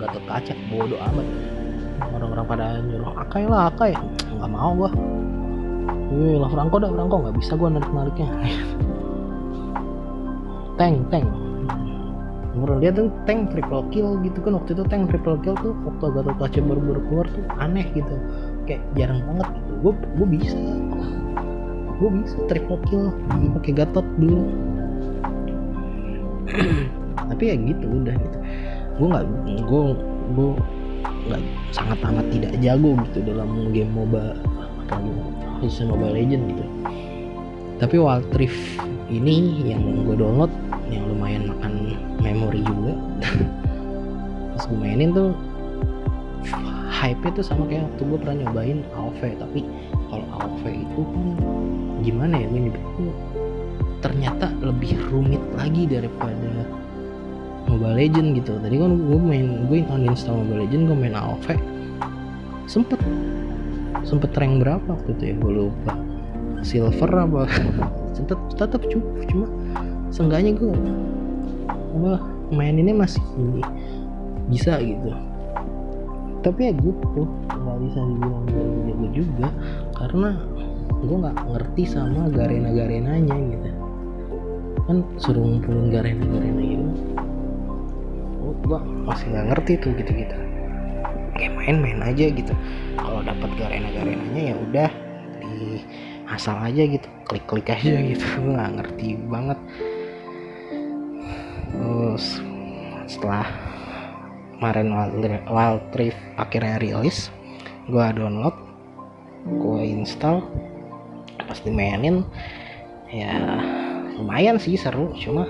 Gatot 0.00 0.24
Kaca 0.26 0.54
bodoh 0.72 0.98
amat 1.12 1.57
orang-orang 2.18 2.46
pada 2.46 2.66
nyuruh 2.82 3.14
akai 3.22 3.44
lah 3.46 3.70
akai. 3.70 3.92
Nggak 4.36 4.50
mau 4.50 4.70
gua. 4.74 4.90
Wih 6.12 6.36
lah 6.42 6.50
Franco 6.50 6.76
dah 6.82 6.90
Franco. 6.90 7.16
Nggak 7.22 7.36
bisa 7.38 7.52
gua 7.54 7.68
narik 7.70 7.90
nariknya. 7.94 8.28
Tank 10.78 11.10
tank 11.10 11.26
menurut 12.58 12.82
dia 12.82 12.90
tuh 12.90 13.06
tank 13.22 13.54
triple 13.54 13.86
kill 13.94 14.18
gitu 14.26 14.38
kan. 14.42 14.58
Waktu 14.58 14.74
itu 14.74 14.82
tank 14.90 15.06
triple 15.14 15.38
kill 15.46 15.54
tuh 15.62 15.72
waktu 15.86 16.04
Gatot 16.10 16.36
Kaca 16.42 16.58
baru 16.58 16.80
baru 16.82 17.00
keluar 17.06 17.26
tuh 17.30 17.44
aneh 17.62 17.86
gitu. 17.94 18.14
Kayak 18.66 18.82
jarang 18.98 19.22
banget 19.22 19.48
gitu. 19.54 19.72
Gue 19.78 19.92
gue 19.94 20.26
bisa. 20.26 20.58
Gue 22.02 22.10
bisa 22.18 22.36
triple 22.50 22.80
kill 22.90 23.14
pakai 23.62 23.72
Gatot 23.78 24.06
dulu. 24.18 24.42
Tapi 27.30 27.42
ya 27.46 27.54
gitu 27.54 27.86
udah 27.86 28.14
gitu. 28.18 28.38
Gue 28.98 29.06
nggak 29.06 29.24
gue 29.62 29.84
gue 30.34 30.50
nggak 31.28 31.42
sangat 31.70 31.98
amat 32.00 32.26
tidak 32.32 32.52
jago 32.64 32.96
gitu 33.08 33.18
dalam 33.28 33.70
game 33.70 33.92
MOBA 33.92 34.34
khususnya 35.60 35.92
Mobile 35.92 36.14
Legend 36.16 36.42
gitu. 36.54 36.64
Tapi 37.78 37.96
Wild 38.00 38.32
Rift 38.34 38.82
ini 39.12 39.62
yang 39.68 40.08
gue 40.08 40.16
download 40.18 40.50
yang 40.88 41.04
lumayan 41.06 41.52
makan 41.52 41.94
memori 42.18 42.64
juga. 42.64 42.92
Terus 44.56 44.64
gue 44.66 44.78
mainin 44.80 45.14
tuh 45.14 45.36
hype 46.98 47.22
itu 47.30 47.40
sama 47.46 47.62
kayak 47.70 47.86
waktu 47.86 48.02
gue 48.10 48.18
pernah 48.18 48.36
nyobain 48.42 48.78
AoV 48.90 49.20
tapi 49.38 49.60
kalau 50.10 50.26
AoV 50.34 50.64
itu 50.82 51.00
kan 51.06 51.26
gimana 52.02 52.34
ya 52.42 52.48
nyebutnya 52.50 53.12
ternyata 54.02 54.50
lebih 54.58 54.98
rumit 55.10 55.42
lagi 55.54 55.86
daripada 55.86 56.57
Mobile 57.68 57.94
Legend 58.00 58.28
gitu. 58.40 58.56
Tadi 58.58 58.76
kan 58.80 58.90
gue 58.96 59.20
main 59.20 59.68
gue 59.68 59.84
uninstall 59.84 60.40
Mobile 60.40 60.64
Legend 60.64 60.82
gue 60.88 60.96
main 60.96 61.14
AoV 61.14 61.46
sempet. 62.64 63.00
Sempet 64.04 64.32
rank 64.36 64.64
berapa 64.64 64.88
waktu 64.88 65.10
itu 65.16 65.22
ya? 65.32 65.34
Gue 65.36 65.52
lupa. 65.64 65.92
Silver 66.64 67.10
apa? 67.12 67.42
Tetap 68.16 68.40
tetap 68.58 68.82
cukup 68.90 69.14
cuma 69.30 69.46
seenggaknya 70.10 70.58
gue 70.58 70.74
apa 71.70 72.18
maininnya 72.50 72.96
masih 72.96 73.22
bisa 74.50 74.80
gitu. 74.82 75.14
Tapi 76.42 76.70
ya 76.70 76.72
gitu 76.74 77.22
nggak 77.46 77.78
bisa 77.84 77.98
dibilang 78.00 78.46
jago 78.48 79.06
juga 79.14 79.48
karena 79.94 80.30
gue 80.98 81.16
nggak 81.20 81.36
ngerti 81.46 81.82
sama 81.86 82.26
garena 82.32 82.74
garenanya 82.74 83.36
gitu. 83.38 83.70
Kan 84.88 85.04
suruh 85.20 85.44
ngumpulin 85.46 85.94
garena 85.94 86.24
garena 86.26 86.62
gitu 86.64 86.88
gue 88.64 88.78
masih 89.06 89.26
nggak 89.30 89.46
ngerti 89.54 89.72
tuh 89.80 89.90
gitu 89.94 90.12
gitu 90.14 90.36
kayak 91.38 91.54
main-main 91.54 92.02
aja 92.02 92.34
gitu. 92.34 92.50
Kalau 92.98 93.22
dapat 93.22 93.50
garena 93.54 93.94
garenanya 93.94 94.42
ya 94.50 94.54
udah 94.58 94.90
di 95.38 95.86
asal 96.26 96.58
aja 96.58 96.82
gitu. 96.82 97.06
Klik-klik 97.30 97.70
aja 97.70 97.94
gitu. 98.02 98.24
Gue 98.42 98.58
nggak 98.58 98.72
ngerti 98.82 99.08
banget. 99.30 99.58
Terus 101.70 102.42
setelah 103.06 103.46
kemarin 104.58 104.90
Wild 105.46 105.86
Rift 105.94 106.18
akhirnya 106.34 106.82
rilis 106.82 107.30
gue 107.86 108.04
download 108.18 108.52
gue 109.46 109.80
install 109.86 110.44
pas 111.46 111.56
dimainin 111.62 112.26
ya 113.08 113.30
lumayan 114.18 114.58
sih 114.58 114.74
seru. 114.74 115.14
Cuma 115.14 115.46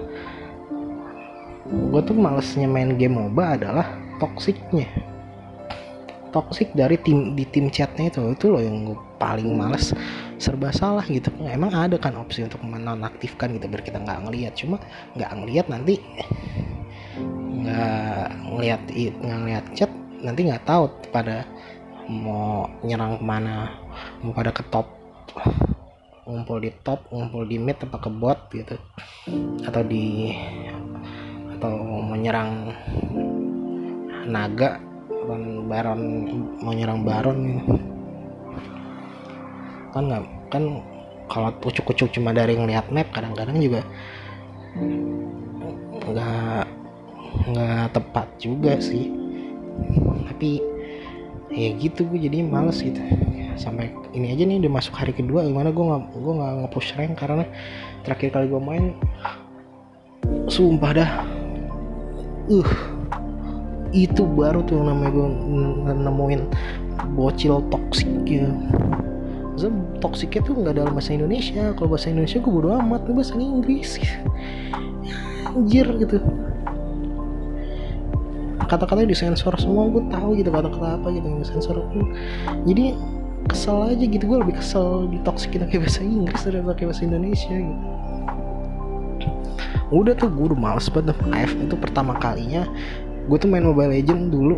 gue 1.69 2.01
tuh 2.01 2.17
malesnya 2.17 2.65
main 2.65 2.97
game 2.97 3.21
MOBA 3.21 3.61
adalah 3.61 3.87
toksiknya. 4.17 4.89
Toksik 6.29 6.77
dari 6.77 7.01
tim 7.01 7.33
di 7.33 7.49
tim 7.49 7.73
chatnya 7.73 8.13
itu 8.13 8.21
itu 8.37 8.53
loh 8.53 8.61
yang 8.61 8.93
gue 8.93 8.99
paling 9.17 9.49
males. 9.57 9.97
Serba 10.37 10.69
salah 10.71 11.05
gitu. 11.09 11.33
Emang 11.45 11.73
ada 11.73 11.97
kan 11.97 12.15
opsi 12.21 12.45
untuk 12.45 12.61
menonaktifkan 12.61 13.57
gitu 13.57 13.65
biar 13.65 13.83
kita 13.83 13.99
nggak 14.01 14.29
ngelihat 14.29 14.53
cuma 14.57 14.77
nggak 15.17 15.33
ngelihat 15.41 15.67
nanti 15.73 15.97
nggak 17.65 18.29
ngelihat 18.55 18.81
ngelihat 19.19 19.65
chat 19.73 19.91
nanti 20.21 20.41
nggak 20.47 20.69
tahu 20.69 20.93
pada 21.11 21.49
mau 22.09 22.69
nyerang 22.85 23.21
ke 23.21 23.25
mana. 23.25 23.73
Mau 24.21 24.37
pada 24.37 24.53
ke 24.53 24.61
top 24.69 24.85
ngumpul 26.29 26.61
di 26.61 26.69
top 26.85 27.09
ngumpul 27.09 27.49
di 27.49 27.57
mid 27.57 27.81
apa 27.81 27.97
ke 27.97 28.11
bot 28.13 28.53
gitu. 28.53 28.77
Atau 29.65 29.81
di 29.81 30.37
atau 31.59 31.75
menyerang 32.07 32.71
naga 34.31 34.79
baron 35.27 35.67
baron 35.67 36.00
mau 36.62 36.71
nyerang 36.71 37.03
baron 37.03 37.38
gitu. 37.43 37.75
kan 39.91 40.03
nggak 40.07 40.23
kan 40.55 40.65
kalau 41.27 41.50
pucuk-pucuk 41.59 42.15
cuma 42.15 42.31
dari 42.31 42.55
ngeliat 42.55 42.87
map 42.95 43.11
kadang-kadang 43.11 43.59
juga 43.59 43.83
nggak 46.09 46.65
nggak 47.53 47.85
tepat 47.93 48.27
juga 48.41 48.79
sih. 48.79 49.11
Tapi 50.31 50.62
ya 51.53 51.69
gitu 51.77 52.07
gue 52.09 52.23
jadi 52.31 52.47
males 52.47 52.81
gitu. 52.81 53.03
Sampai 53.59 53.91
ini 54.15 54.33
aja 54.33 54.47
nih 54.47 54.62
udah 54.62 54.73
masuk 54.73 54.95
hari 54.95 55.12
kedua 55.12 55.45
gimana 55.45 55.75
gue 55.75 55.85
nggak 55.85 56.03
gue 56.15 56.33
nggak 56.38 56.53
ngepush 56.65 56.95
rank 56.97 57.12
karena 57.19 57.45
terakhir 58.06 58.28
kali 58.30 58.47
gue 58.49 58.63
main 58.63 58.85
sumpah 60.49 60.93
dah 60.97 61.11
uh 62.49 62.71
itu 63.93 64.21
baru 64.25 64.61
tuh 64.69 64.76
namanya 64.84 65.13
gue 65.17 65.28
nemuin 65.97 66.43
bocil 67.17 67.65
toksik 67.73 68.08
ya. 68.28 68.49
Maksudnya 69.56 69.80
toksiknya 69.99 70.41
tuh 70.45 70.54
nggak 70.61 70.75
dalam 70.76 70.93
bahasa 70.93 71.17
Indonesia. 71.17 71.73
Kalau 71.73 71.89
bahasa 71.91 72.13
Indonesia 72.13 72.39
gue 72.39 72.52
bodo 72.52 72.69
amat 72.78 73.08
bahasa 73.08 73.34
Inggris. 73.41 73.97
Anjir 75.56 75.89
gitu. 75.99 76.21
Kata-katanya 78.69 79.08
disensor 79.08 79.56
semua 79.56 79.89
gue 79.89 80.04
tahu 80.13 80.37
gitu 80.37 80.52
kata-kata 80.52 81.00
apa 81.00 81.08
gitu 81.08 81.25
yang 81.25 81.41
disensor. 81.41 81.80
Jadi 82.69 82.93
kesel 83.49 83.97
aja 83.97 84.04
gitu. 84.04 84.25
Gue 84.28 84.39
lebih 84.45 84.61
kesel 84.61 85.08
di 85.08 85.19
toxic 85.25 85.56
kita 85.56 85.65
kayak 85.65 85.89
bahasa 85.89 86.04
Inggris 86.04 86.41
daripada 86.45 86.76
pakai 86.76 86.84
bahasa 86.93 87.02
Indonesia 87.08 87.56
gitu 87.56 87.84
udah 89.89 90.13
tuh 90.13 90.29
gue 90.29 90.53
udah 90.53 90.61
males 90.61 90.89
banget 90.93 91.17
AF 91.33 91.53
itu 91.57 91.75
pertama 91.81 92.13
kalinya 92.21 92.69
gue 93.29 93.37
tuh 93.41 93.49
main 93.49 93.65
Mobile 93.65 93.93
Legend 93.93 94.33
dulu 94.33 94.57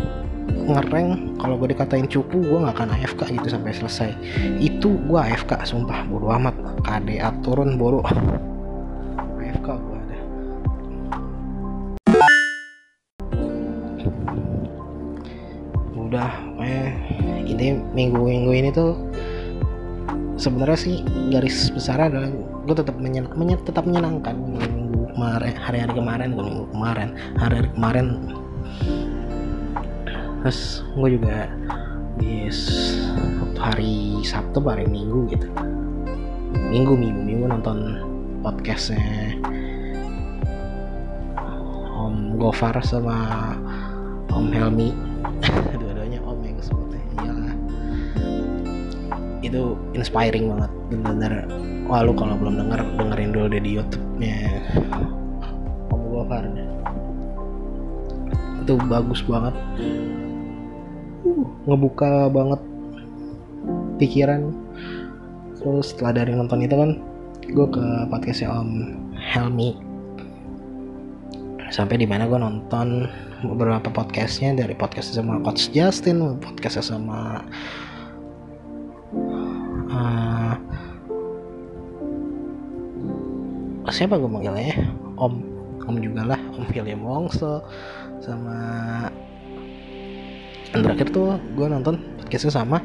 ngereng 0.51 1.39
kalau 1.39 1.55
gue 1.59 1.71
dikatain 1.75 2.07
cupu 2.11 2.43
gue 2.43 2.59
nggak 2.59 2.75
akan 2.75 2.91
AFK 2.99 3.31
gitu 3.39 3.49
sampai 3.51 3.71
selesai. 3.75 4.11
Itu 4.59 4.99
gue 5.07 5.19
AFK 5.19 5.63
sumpah 5.63 6.07
bodo 6.11 6.31
amat. 6.35 6.55
KDA 6.83 7.31
turun 7.43 7.79
bodo 7.79 8.03
AFK 9.39 9.69
gue 9.71 9.97
ada. 9.99 10.19
Udah 15.95 16.31
eh 16.63 16.91
ini 17.47 17.79
minggu-minggu 17.95 18.51
ini 18.51 18.71
tuh 18.75 18.99
sebenarnya 20.35 20.79
sih 20.79 20.97
garis 21.31 21.71
besar 21.71 22.11
adalah 22.11 22.31
gue 22.67 22.75
tetap 22.75 22.97
menyen, 22.97 23.29
menyen, 23.37 23.59
tetap 23.63 23.85
menyenangkan 23.85 24.35
kemarin 25.21 25.53
hari-hari 25.61 25.93
kemarin 25.93 26.29
gue 26.33 26.45
minggu 26.49 26.65
kemarin 26.73 27.09
hari-hari 27.37 27.69
kemarin. 27.77 28.07
Terus 30.41 30.81
gue 30.97 31.09
juga 31.21 31.37
di 32.17 32.49
waktu 33.45 33.61
hari 33.61 33.95
Sabtu 34.25 34.65
hari 34.65 34.89
Minggu 34.89 35.29
gitu. 35.29 35.45
Minggu 36.73 36.97
minggu 36.97 37.21
minggu 37.21 37.45
nonton 37.53 38.01
podcastnya 38.41 39.37
Om 42.01 42.41
Gofar 42.41 42.81
sama 42.81 43.53
Om 44.33 44.49
Helmi. 44.57 44.97
Dua-duanya 45.77 46.25
Om 46.25 46.41
yang 46.49 46.57
sebutnya. 46.65 47.05
Iyalah. 47.21 47.55
Itu 49.45 49.77
inspiring 49.93 50.49
banget 50.49 50.73
bener-bener. 50.89 51.33
Wah 51.93 52.09
lu 52.09 52.17
kalau 52.17 52.41
belum 52.41 52.57
denger 52.57 52.81
dengerin 52.97 53.31
dulu 53.37 53.47
deh 53.53 53.61
di 53.61 53.77
YouTube-nya 53.77 54.00
itu 58.71 58.79
bagus 58.87 59.19
banget. 59.27 59.55
Uh, 61.27 61.43
ngebuka 61.67 62.31
banget 62.31 62.63
pikiran. 63.99 64.55
Terus 65.59 65.91
setelah 65.91 66.23
dari 66.23 66.39
nonton 66.39 66.63
itu 66.63 66.79
kan 66.79 66.91
gue 67.51 67.67
ke 67.67 67.85
podcastnya 68.07 68.55
Om 68.55 68.71
Helmi. 69.19 69.75
Sampai 71.75 71.99
di 71.99 72.07
mana 72.07 72.31
gue 72.31 72.39
nonton 72.39 73.11
beberapa 73.43 73.91
podcastnya 73.91 74.55
dari 74.55 74.79
podcast 74.79 75.19
sama 75.19 75.43
Coach 75.43 75.75
Justin 75.75 76.39
podcastnya 76.39 76.85
sama 76.95 77.43
uh, 79.91 80.55
siapa 83.91 84.15
gue 84.15 84.31
manggilnya 84.31 84.65
ya? 84.71 84.79
Om 85.19 85.35
Om 85.91 85.97
juga 85.99 86.23
lah 86.23 86.41
Om 86.55 86.71
William 86.71 87.03
Wongso 87.03 87.67
sama 88.21 88.59
yang 90.71 90.87
terakhir 90.87 91.09
tuh 91.11 91.41
gue 91.57 91.67
nonton 91.67 91.99
podcastnya 92.21 92.53
sama. 92.53 92.79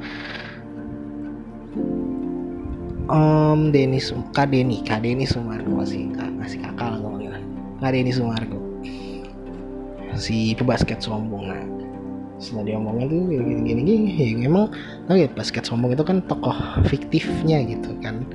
Om 3.06 3.70
Denis 3.70 4.10
Kak 4.34 4.50
Deni 4.50 4.82
Kak 4.82 5.06
Deni 5.06 5.30
Sumargo 5.30 5.70
masih 5.78 6.10
masih 6.42 6.58
kakak 6.58 6.98
lah 6.98 6.98
gue 6.98 7.30
Kak 7.78 7.94
Deni 7.94 8.10
Sumargo 8.10 8.58
si 10.18 10.58
pebasket 10.58 11.04
sombong 11.06 11.54
nah 11.54 11.64
setelah 12.36 12.68
diomongin 12.68 13.08
tuh 13.08 13.22
gini 13.30 13.62
gini 13.64 13.82
gini 13.86 14.10
ya 14.18 14.28
emang 14.48 14.68
tau 15.08 15.16
ya 15.16 15.30
basket 15.32 15.64
sombong 15.64 15.96
itu 15.96 16.04
kan 16.04 16.20
tokoh 16.26 16.56
fiktifnya 16.90 17.64
gitu 17.64 17.96
kan 18.02 18.26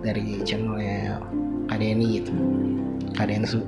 dari 0.00 0.42
channelnya 0.42 1.22
Kak 1.68 1.80
Deni 1.80 2.20
gitu. 2.20 2.32
Kak 3.14 3.28
Densu 3.30 3.62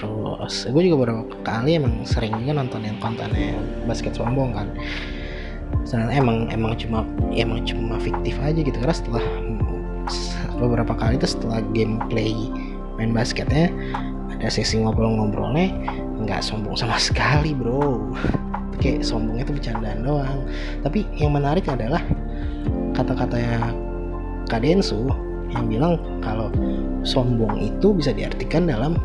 terus 0.00 0.64
gue 0.64 0.82
juga 0.88 0.96
beberapa 1.04 1.22
kali 1.44 1.76
emang 1.76 2.00
sering 2.08 2.32
juga 2.40 2.56
nontonin 2.56 2.96
kontennya 3.04 3.52
basket 3.84 4.16
sombong 4.16 4.56
kan. 4.56 4.72
Sebenarnya 5.84 6.24
emang 6.24 6.38
emang 6.48 6.72
cuma 6.80 7.04
emang 7.36 7.60
cuma 7.68 8.00
fiktif 8.00 8.40
aja 8.40 8.56
gitu. 8.56 8.72
Karena 8.80 8.96
setelah 8.96 9.24
beberapa 10.56 10.96
kali 10.96 11.20
itu 11.20 11.36
setelah 11.36 11.60
gameplay 11.76 12.32
main 12.96 13.12
basketnya 13.12 13.68
ada 14.32 14.48
sesi 14.48 14.80
ngobrol-ngobrolnya 14.80 15.68
nggak 16.24 16.40
sombong 16.40 16.72
sama 16.80 16.96
sekali 17.12 17.52
bro. 17.52 18.00
Kayak 18.80 19.04
sombong 19.04 19.44
itu 19.44 19.52
bercandaan 19.52 20.00
doang. 20.00 20.48
Tapi 20.80 21.04
yang 21.20 21.36
menarik 21.36 21.68
adalah 21.68 22.00
kata-katanya 22.96 23.76
Kak 24.48 24.64
Densu 24.64 25.04
yang 25.52 25.68
bilang 25.68 26.00
kalau 26.24 26.48
sombong 27.04 27.60
itu 27.60 27.92
bisa 27.92 28.16
diartikan 28.16 28.64
dalam 28.64 28.96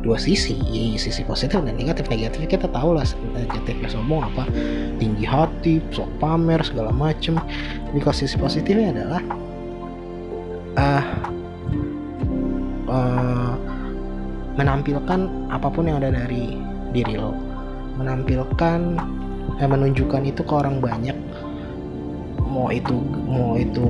dua 0.00 0.16
sisi. 0.16 0.56
Sisi 0.96 1.22
positif 1.24 1.60
dan 1.60 1.76
negatif. 1.76 2.08
Negatif 2.08 2.48
kita 2.48 2.66
tahu 2.68 2.96
lah 2.96 3.04
negatifnya 3.36 3.88
sombong 3.88 4.24
apa 4.24 4.48
tinggi 5.00 5.24
hati 5.24 5.80
sok 5.92 6.08
pamer 6.20 6.60
segala 6.64 6.92
macem. 6.92 7.36
Tapi 7.88 7.98
kalau 8.00 8.16
sisi 8.16 8.36
positifnya 8.36 8.92
adalah 8.92 9.22
uh, 10.76 11.04
uh, 12.88 13.52
menampilkan 14.56 15.20
apa 15.48 15.68
pun 15.72 15.88
yang 15.88 16.00
ada 16.02 16.12
dari 16.12 16.56
diri 16.92 17.16
lo. 17.16 17.32
Menampilkan 17.96 18.80
eh, 19.60 19.68
menunjukkan 19.68 20.22
itu 20.24 20.42
ke 20.44 20.52
orang 20.52 20.80
banyak. 20.80 21.16
Mau 22.50 22.68
itu 22.74 22.98
mau 23.30 23.54
itu 23.54 23.86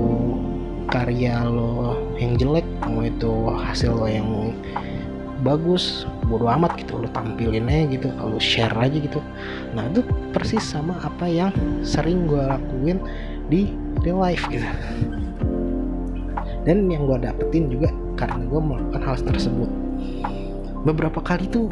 karya 0.90 1.46
lo 1.46 1.94
yang 2.18 2.34
jelek 2.34 2.66
mau 2.82 3.06
itu 3.06 3.30
hasil 3.54 3.94
lo 3.94 4.10
yang 4.10 4.52
bagus 5.40 6.04
bodo 6.28 6.46
amat 6.46 6.76
gitu 6.78 7.00
lo 7.00 7.08
tampilin 7.10 7.66
aja 7.66 7.84
gitu 7.90 8.08
kalau 8.16 8.38
share 8.38 8.74
aja 8.76 8.96
gitu. 8.96 9.18
Nah 9.72 9.88
itu 9.88 10.04
persis 10.30 10.62
sama 10.62 10.96
apa 11.00 11.26
yang 11.26 11.50
sering 11.82 12.28
gue 12.28 12.40
lakuin 12.40 13.00
di 13.48 13.72
real 14.04 14.20
life 14.20 14.44
gitu. 14.52 14.66
Dan 16.68 16.92
yang 16.92 17.08
gue 17.08 17.18
dapetin 17.24 17.72
juga 17.72 17.88
karena 18.20 18.44
gue 18.44 18.60
melakukan 18.60 19.02
hal 19.02 19.16
tersebut. 19.24 19.70
Beberapa 20.84 21.20
kali 21.24 21.48
tuh 21.48 21.68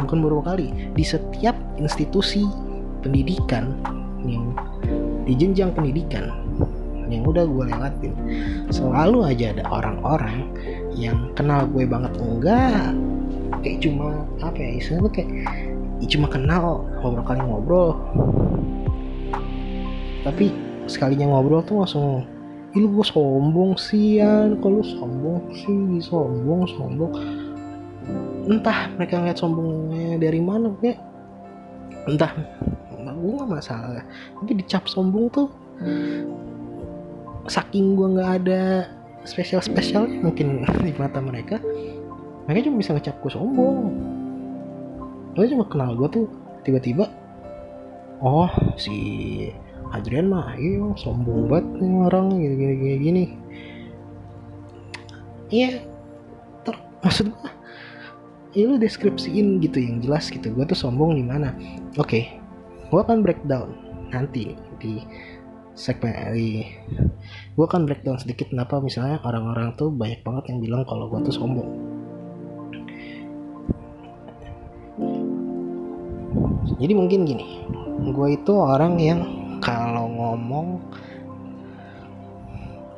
bukan 0.00 0.18
beberapa 0.24 0.56
kali 0.56 0.72
di 0.96 1.04
setiap 1.04 1.56
institusi 1.76 2.48
pendidikan 3.04 3.76
yang 4.24 4.52
di 5.24 5.32
jenjang 5.36 5.72
pendidikan 5.72 6.32
yang 7.10 7.26
udah 7.26 7.42
gue 7.42 7.64
lewatin 7.74 8.14
selalu 8.70 9.26
aja 9.26 9.50
ada 9.50 9.64
orang-orang 9.66 10.46
yang 10.94 11.18
kenal 11.34 11.66
gue 11.66 11.82
banget. 11.82 12.14
Enggak 12.22 12.94
kayak 13.60 13.78
cuma 13.82 14.24
apa 14.40 14.58
ya 14.58 14.70
istilahnya 14.78 15.10
kayak 15.10 15.30
ya 16.00 16.06
cuma 16.16 16.26
kenal 16.30 16.86
ngobrol 17.02 17.24
kali 17.26 17.40
ngobrol. 17.42 17.90
Tapi 20.24 20.52
sekalinya 20.86 21.30
ngobrol 21.30 21.64
tuh 21.64 21.82
langsung 21.82 22.24
Ih 22.70 22.86
gue 22.86 23.02
sombong 23.02 23.74
sih 23.74 24.22
ya 24.22 24.46
kalau 24.62 24.78
sombong 24.86 25.42
sih? 25.50 25.98
Sombong 25.98 26.70
sombong. 26.70 27.10
Entah 28.46 28.94
mereka 28.94 29.18
ngeliat 29.18 29.38
sombongnya 29.42 30.22
dari 30.22 30.38
mana 30.38 30.70
kayak 30.78 31.02
entah 32.06 32.30
gue 32.94 33.32
gak 33.42 33.50
masalah. 33.50 34.06
Tapi 34.38 34.52
dicap 34.62 34.86
sombong 34.86 35.26
tuh 35.34 35.50
saking 37.50 37.98
gue 37.98 38.08
nggak 38.14 38.30
ada 38.44 38.86
spesial 39.26 39.58
spesial 39.64 40.06
mungkin 40.06 40.62
di 40.86 40.94
mata 40.94 41.18
mereka 41.18 41.58
mereka 42.46 42.68
cuma 42.68 42.80
bisa 42.80 42.92
ngecap 42.96 43.16
gue 43.20 43.32
sombong. 43.32 43.92
Mereka 45.36 45.52
cuma 45.56 45.66
kenal 45.68 45.96
gue 45.96 46.08
tuh 46.08 46.26
tiba-tiba 46.64 47.08
oh 48.20 48.50
si 48.76 48.96
Adrian 49.90 50.28
mah 50.28 50.54
iya 50.60 50.92
sombong 51.00 51.48
banget 51.48 51.66
nih 51.80 51.90
orang 52.06 52.26
gini 52.36 52.54
gini 52.54 52.74
gini 52.76 52.96
gini. 53.00 53.24
Iya 55.50 55.70
ter 56.62 56.76
maksud 57.02 57.34
gue 57.34 57.50
ya 58.50 58.66
lu 58.66 58.82
deskripsiin 58.82 59.62
gitu 59.62 59.78
yang 59.78 60.02
jelas 60.02 60.26
gitu 60.30 60.50
gue 60.50 60.64
tuh 60.66 60.78
sombong 60.78 61.18
di 61.18 61.24
mana. 61.26 61.54
Oke 61.98 62.06
okay. 62.06 62.24
gue 62.90 63.00
akan 63.00 63.22
breakdown 63.22 63.74
nanti 64.10 64.58
di 64.82 65.02
segmen 65.78 66.34
di 66.34 66.66
gue 67.56 67.64
akan 67.64 67.86
breakdown 67.86 68.18
sedikit 68.20 68.50
kenapa 68.50 68.82
misalnya 68.82 69.22
orang-orang 69.22 69.72
tuh 69.78 69.88
banyak 69.88 70.20
banget 70.26 70.52
yang 70.52 70.58
bilang 70.60 70.82
kalau 70.84 71.08
gue 71.08 71.24
tuh 71.24 71.34
sombong 71.34 71.89
jadi 76.80 76.92
mungkin 76.96 77.28
gini 77.28 77.68
gue 78.10 78.28
itu 78.32 78.52
orang 78.56 78.96
yang 78.96 79.20
kalau 79.60 80.08
ngomong 80.08 80.80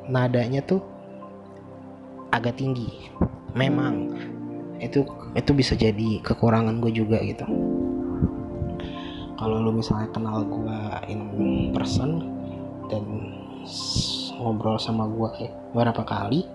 nadanya 0.06 0.62
tuh 0.62 0.82
agak 2.32 2.58
tinggi. 2.58 3.10
Memang. 3.52 4.16
Itu 4.82 5.06
itu 5.36 5.50
bisa 5.54 5.78
jadi 5.78 6.18
kekurangan 6.24 6.80
gue 6.82 6.90
juga 6.90 7.20
gitu. 7.22 7.44
Kalau 9.38 9.58
lu 9.58 9.74
misalnya 9.74 10.08
kenal 10.14 10.46
gue 10.46 10.78
in 11.10 11.22
person 11.74 12.30
dan 12.86 13.02
ngobrol 14.38 14.78
sama 14.78 15.06
gue 15.06 15.28
eh, 15.46 15.52
beberapa 15.70 16.02
kali 16.02 16.46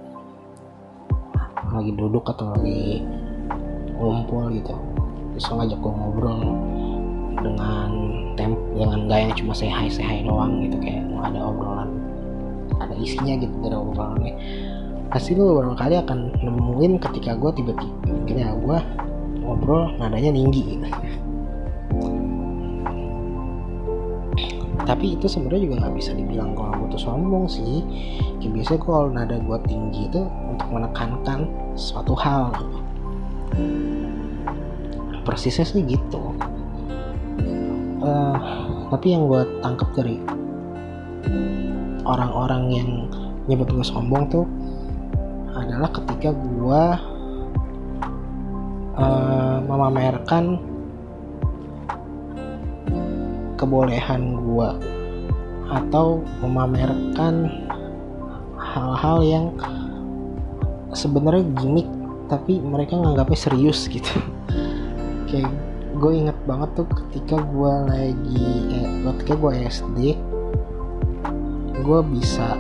lagi 1.68 1.92
duduk 1.96 2.32
atau 2.32 2.56
lagi 2.56 3.04
ngumpul 3.96 4.52
gitu 4.56 4.76
bisa 5.36 5.52
ngajak 5.56 5.80
gue 5.80 5.94
ngobrol 5.94 6.40
dengan 7.42 7.90
tem 8.38 8.54
dengan 8.74 9.10
gaya 9.10 9.30
cuma 9.34 9.54
say 9.54 9.70
hi 9.70 9.90
say 9.90 10.06
hi 10.06 10.22
doang 10.26 10.62
gitu 10.66 10.78
kayak 10.82 11.06
ada 11.22 11.40
obrolan 11.42 11.90
ada 12.78 12.94
isinya 12.98 13.34
gitu 13.42 13.54
dari 13.62 13.76
obrolannya 13.78 14.34
pasti 15.08 15.34
lu 15.40 15.64
kali 15.74 15.96
akan 15.96 16.36
nemuin 16.44 17.00
ketika 17.00 17.40
gue 17.40 17.52
tiba-tiba 17.56 17.96
kayaknya 18.28 18.54
gue 18.60 18.78
ngobrol 19.40 19.96
nadanya 19.96 20.36
tinggi 20.36 20.76
gitu. 20.76 20.88
tapi 24.84 25.20
itu 25.20 25.26
sebenarnya 25.28 25.62
juga 25.68 25.76
nggak 25.84 25.96
bisa 25.96 26.12
dibilang 26.16 26.52
kalau 26.56 26.76
gue 26.84 26.88
tuh 26.96 27.02
sombong 27.02 27.48
sih 27.48 27.84
kayak 28.44 28.52
biasanya 28.56 28.80
kalau 28.84 29.08
nada 29.12 29.36
gue 29.40 29.58
tinggi 29.68 30.12
itu 30.12 30.22
untuk 30.28 30.68
menekankan 30.72 31.48
suatu 31.80 32.12
hal 32.20 32.52
gitu. 32.56 32.80
persisnya 35.24 35.64
sih 35.64 35.84
gitu 35.88 36.36
uh, 38.08 38.36
tapi 38.88 39.12
yang 39.12 39.28
gue 39.28 39.44
tangkap 39.60 39.90
dari 39.92 40.24
orang-orang 42.08 42.64
yang 42.72 42.90
nyebut 43.52 43.68
gue 43.68 43.84
sombong 43.84 44.32
tuh 44.32 44.48
adalah 45.60 45.92
ketika 45.92 46.32
gue 46.32 46.84
uh, 48.96 49.58
memamerkan 49.68 50.64
kebolehan 53.60 54.38
gue 54.38 54.70
atau 55.68 56.24
memamerkan 56.40 57.52
hal-hal 58.56 59.18
yang 59.26 59.46
sebenarnya 60.96 61.44
gimmick 61.60 61.90
tapi 62.32 62.60
mereka 62.60 62.96
nganggapnya 63.00 63.40
serius 63.40 63.88
gitu. 63.88 64.12
Kayak 65.32 65.52
gue 65.98 66.12
inget 66.14 66.38
banget 66.46 66.70
tuh 66.78 66.86
ketika 66.86 67.42
gue 67.42 67.74
lagi 67.90 68.46
eh, 68.70 68.88
ketika 69.18 69.34
gue 69.34 69.52
SD 69.66 69.98
gue 71.82 72.00
bisa 72.14 72.54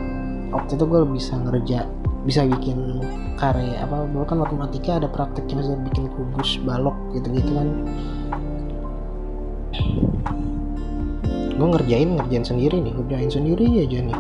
waktu 0.50 0.72
itu 0.74 0.86
gue 0.90 1.02
bisa 1.14 1.34
ngerja 1.38 1.86
bisa 2.26 2.44
bikin 2.44 3.04
karya 3.38 3.86
apa 3.86 4.10
dulu 4.10 4.26
kan 4.26 4.42
matematika 4.42 4.98
ada 4.98 5.08
prakteknya 5.08 5.62
bisa 5.62 5.74
bikin 5.86 6.06
kubus 6.12 6.60
balok 6.66 6.98
gitu 7.16 7.28
gitu 7.32 7.52
kan. 7.56 7.68
Gue 11.58 11.68
ngerjain 11.74 12.20
ngerjain 12.20 12.46
sendiri 12.46 12.78
nih 12.84 12.94
ngerjain 12.94 13.32
sendiri 13.32 13.66
aja 13.86 14.00
nih. 14.12 14.18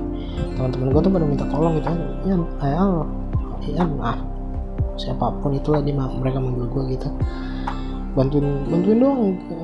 Teman-teman 0.55 0.87
gue 0.93 1.01
tuh 1.03 1.11
pada 1.11 1.25
minta 1.25 1.45
tolong 1.51 1.73
gitu 1.81 1.87
kan 1.89 1.99
ya 2.23 2.35
ayah 2.63 3.03
ya 3.67 3.83
maaf 3.83 4.19
siapa 4.97 5.29
pun 5.39 5.53
itulah 5.53 5.79
dia 5.85 5.93
mereka 5.93 6.41
manggil 6.41 6.65
gue 6.73 6.83
gitu 6.97 7.07
bantuin 8.17 8.65
bantuin 8.65 8.97
dong 8.97 9.19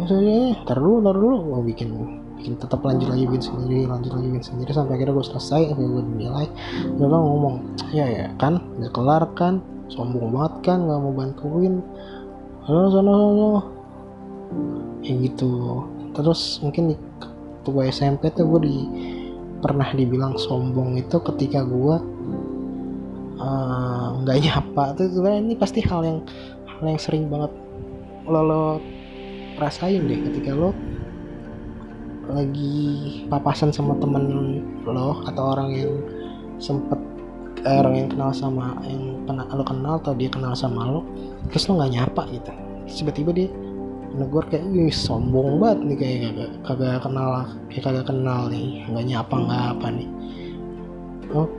saya 0.06 0.54
taruh 0.70 1.02
dulu 1.02 1.10
taruh 1.10 1.22
dulu. 1.26 1.38
Gue 1.42 1.62
bikin 1.74 1.90
bikin 2.38 2.54
tetap 2.62 2.86
lanjut 2.86 3.10
lagi 3.10 3.26
bikin 3.26 3.44
sendiri 3.50 3.80
lanjut 3.90 4.12
lagi 4.14 4.28
bikin 4.30 4.46
sendiri 4.46 4.70
sampai 4.70 4.94
akhirnya 5.00 5.16
gue 5.18 5.26
selesai 5.26 5.62
akhirnya 5.74 5.90
gue 5.90 6.04
dinilai 6.12 6.48
dia 7.00 7.08
ngomong 7.08 7.56
ya 7.96 8.06
ya 8.06 8.26
kan 8.36 8.60
udah 8.78 8.92
kelar 8.92 9.24
kan 9.34 9.64
sombong 9.90 10.30
banget 10.30 10.54
kan 10.62 10.78
nggak 10.86 11.00
mau 11.02 11.14
bantuin. 11.14 11.82
Halo 12.64 12.88
sana 12.94 13.12
sana 13.12 13.60
ya 15.04 15.14
gitu. 15.20 15.84
Terus 16.14 16.62
mungkin 16.62 16.94
di 16.94 16.96
gue 17.64 17.84
SMP 17.90 18.30
tuh 18.36 18.46
gue 18.54 18.62
di 18.70 18.78
pernah 19.64 19.88
dibilang 19.96 20.36
sombong 20.36 21.00
itu 21.00 21.18
ketika 21.24 21.64
gue 21.64 21.96
nggak 24.24 24.38
uh, 24.38 24.42
nyapa. 24.44 24.84
Tuh 25.00 25.08
sebenarnya 25.10 25.42
ini 25.42 25.56
pasti 25.56 25.80
hal 25.80 26.02
yang 26.04 26.20
hal 26.68 26.84
yang 26.84 27.00
sering 27.00 27.32
banget 27.32 27.63
lo 28.28 28.42
lo 28.44 28.64
rasain 29.60 30.08
deh 30.08 30.20
ketika 30.32 30.56
lo 30.56 30.72
lagi 32.32 33.28
papasan 33.28 33.70
sama 33.76 34.00
temen 34.00 34.64
lo 34.88 35.22
atau 35.28 35.44
orang 35.54 35.70
yang 35.76 35.94
sempet 36.56 37.00
eh, 37.68 37.78
orang 37.80 37.96
yang 38.00 38.10
kenal 38.10 38.32
sama 38.32 38.80
yang 38.88 39.20
pernah 39.28 39.46
lo 39.52 39.64
kenal 39.68 40.00
atau 40.00 40.16
dia 40.16 40.32
kenal 40.32 40.56
sama 40.56 40.88
lo 40.88 41.02
terus 41.52 41.68
lo 41.68 41.80
nggak 41.80 41.94
nyapa 41.94 42.22
gitu. 42.32 42.52
Tiba-tiba 42.84 43.32
dia 43.36 43.50
negor 44.14 44.46
kayak 44.46 44.70
ih 44.72 44.94
sombong 44.94 45.58
banget 45.58 45.80
nih 45.84 45.98
kayak 45.98 46.20
kagak 46.30 46.52
kagak 46.64 47.00
kenal 47.02 47.30
kayak 47.68 47.84
kagak 47.84 48.06
kenal 48.08 48.42
nih 48.48 48.86
nggak 48.88 49.06
nyapa 49.10 49.36
nggak 49.36 49.64
apa 49.76 49.88
nih. 49.92 50.10
Oh 51.34 51.50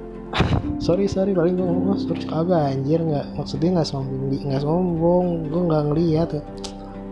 sorry 0.84 1.08
sorry 1.08 1.32
paling 1.32 1.56
gue 1.56 1.64
ngomong 1.64 1.96
sorry 1.96 2.28
kagak 2.28 2.76
anjir? 2.76 3.00
Nggak 3.00 3.32
maksudnya 3.40 3.80
nggak 3.80 3.88
sombong 3.88 4.28
nggak 4.44 4.60
sombong. 4.60 5.26
Gue 5.48 5.62
nggak 5.64 5.82
ngeliat. 5.88 6.30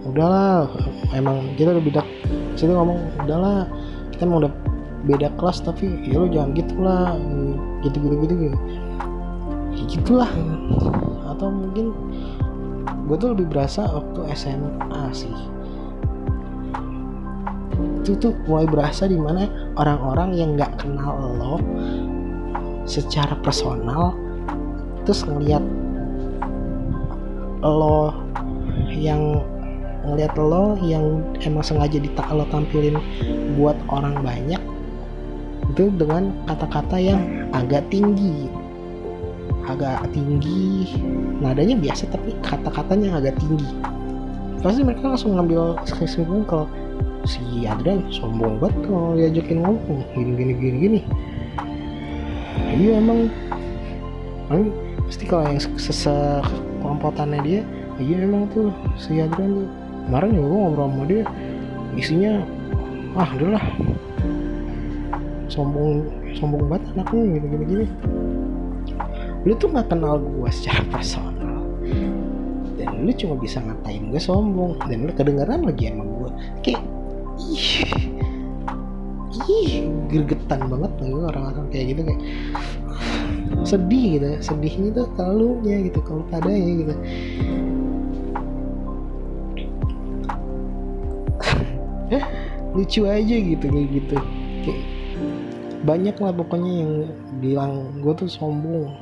Udahlah 0.05 0.69
emang 1.17 1.57
kita 1.57 1.73
udah 1.73 1.85
beda 1.85 2.03
situ 2.53 2.69
ngomong 2.69 3.01
udahlah 3.25 3.65
kita 4.13 4.29
emang 4.29 4.45
udah 4.45 4.53
beda 5.09 5.33
kelas 5.41 5.65
tapi 5.65 5.89
ya 6.05 6.21
lo 6.21 6.27
jangan 6.29 6.53
gitulah 6.53 7.17
gitu 7.81 7.97
gitu 7.97 8.15
gitu 8.21 8.35
gitu 8.37 8.57
ya 9.73 9.85
gitulah. 9.89 10.31
Atau 11.33 11.49
mungkin 11.49 11.97
gue 13.09 13.17
tuh 13.17 13.33
lebih 13.33 13.57
berasa 13.57 13.89
waktu 13.89 14.21
SMA 14.37 15.03
sih. 15.17 15.33
Itu 18.05 18.19
tuh 18.21 18.35
mulai 18.51 18.69
berasa 18.69 19.09
di 19.09 19.17
mana 19.17 19.49
orang-orang 19.81 20.37
yang 20.37 20.61
nggak 20.61 20.77
kenal 20.83 21.17
lo 21.41 21.57
secara 22.85 23.39
personal 23.41 24.15
terus 25.03 25.27
ngelihat 25.27 25.63
lo 27.63 28.15
yang 28.91 29.43
ngelihat 30.03 30.35
lo 30.35 30.75
yang 30.83 31.23
emang 31.47 31.63
sengaja 31.63 31.99
ditak 31.99 32.27
lo 32.35 32.43
tampilin 32.51 32.99
buat 33.55 33.79
orang 33.91 34.19
banyak 34.23 34.63
itu 35.73 35.89
dengan 35.97 36.37
kata-kata 36.45 37.01
yang 37.01 37.49
agak 37.57 37.87
tinggi. 37.89 38.51
Agak 39.65 40.05
tinggi 40.13 40.91
nadanya 41.41 41.79
biasa 41.81 42.11
tapi 42.13 42.37
kata-katanya 42.45 43.17
agak 43.17 43.39
tinggi. 43.41 43.71
Pasti 44.61 44.85
mereka 44.85 45.15
langsung 45.15 45.39
ngambil 45.39 45.81
kesimpulan 45.87 46.45
kalau 46.45 46.67
si 47.25 47.65
Adrian 47.65 48.05
sombong 48.11 48.59
banget 48.59 48.75
kalau 48.85 49.15
diajakin 49.15 49.59
ngomong 49.63 50.03
gini 50.13 50.33
gini 50.35 50.53
gini 50.59 50.77
gini 50.83 51.01
iya 52.73 52.99
emang. 52.99 53.29
Paling 54.49 54.69
pasti 55.09 55.25
kalau 55.29 55.45
yang 55.49 55.61
sesek 55.61 56.45
kelompotannya 56.81 57.41
dia 57.45 57.61
iya 58.01 58.25
emang 58.25 58.49
tuh 58.53 58.73
si 58.97 59.21
Adrian 59.21 59.65
tuh. 59.65 59.69
Kemarin 60.09 60.35
ya 60.35 60.43
gue 60.43 60.59
ngobrol 60.59 60.89
sama 60.91 61.05
dia 61.07 61.23
isinya 61.95 62.33
ah 63.15 63.29
udahlah. 63.37 63.65
Sombong 65.53 66.09
sombong 66.33 66.65
banget 66.67 66.97
anaknya 66.97 67.39
gitu 67.39 67.47
gini 67.53 67.65
gini 67.69 67.87
lu 69.43 69.59
tuh 69.59 69.69
nggak 69.75 69.91
kenal 69.91 70.23
gue 70.23 70.49
secara 70.55 70.83
personal. 70.87 71.67
Dan 72.79 73.05
lu 73.05 73.13
cuma 73.15 73.35
bisa 73.37 73.59
ngatain 73.59 74.11
gue 74.11 74.23
sombong 74.23 74.79
dan 74.87 75.07
lu 75.07 75.13
kedengeran 75.13 75.67
lagi 75.67 75.91
emang 75.91 76.09
gue 76.19 76.31
kayak 76.63 76.83
ih 77.43 77.85
ih 79.51 79.91
gergetan 80.53 80.69
banget 80.69 80.93
lagi 81.01 81.15
orang-orang 81.17 81.67
kayak 81.73 81.87
gitu 81.95 82.01
kayak 82.05 82.23
sedih 83.63 84.05
gitu 84.19 84.29
sedihnya 84.43 84.89
tuh 84.93 85.07
terlalu 85.17 85.51
ya 85.65 85.77
gitu 85.89 86.01
kalau 86.05 86.23
padanya 86.31 86.73
gitu. 86.77 86.95
Lucu 92.73 93.05
aja 93.05 93.37
gitu 93.37 93.65
kayak 93.69 93.89
gitu. 93.93 94.17
Kayak 94.65 94.81
banyak 95.83 96.17
lah 96.17 96.33
pokoknya 96.33 96.73
yang 96.85 96.93
bilang 97.41 97.73
gue 98.01 98.13
tuh 98.17 98.29
sombong. 98.29 98.93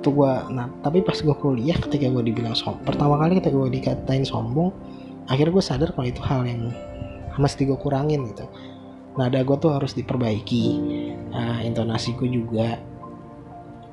Tuh 0.00 0.12
gue 0.14 0.32
nah 0.52 0.72
tapi 0.84 1.04
pas 1.04 1.16
gue 1.16 1.36
kuliah 1.36 1.76
ketika 1.76 2.08
gue 2.08 2.22
dibilang 2.24 2.54
sombong 2.56 2.84
pertama 2.86 3.18
kali 3.18 3.42
ketika 3.42 3.56
gue 3.56 3.70
dikatain 3.72 4.24
sombong 4.24 4.70
akhirnya 5.26 5.58
gue 5.58 5.64
sadar 5.64 5.90
kalau 5.90 6.06
itu 6.06 6.22
hal 6.22 6.46
yang 6.46 6.70
mesti 7.34 7.66
gue 7.66 7.74
kurangin 7.74 8.30
gitu 8.30 8.46
nada 9.18 9.42
gue 9.42 9.56
tuh 9.58 9.74
harus 9.74 9.98
diperbaiki. 9.98 10.66
Nah, 11.34 11.58
intonasi 11.66 12.14
gue 12.14 12.30
juga 12.30 12.78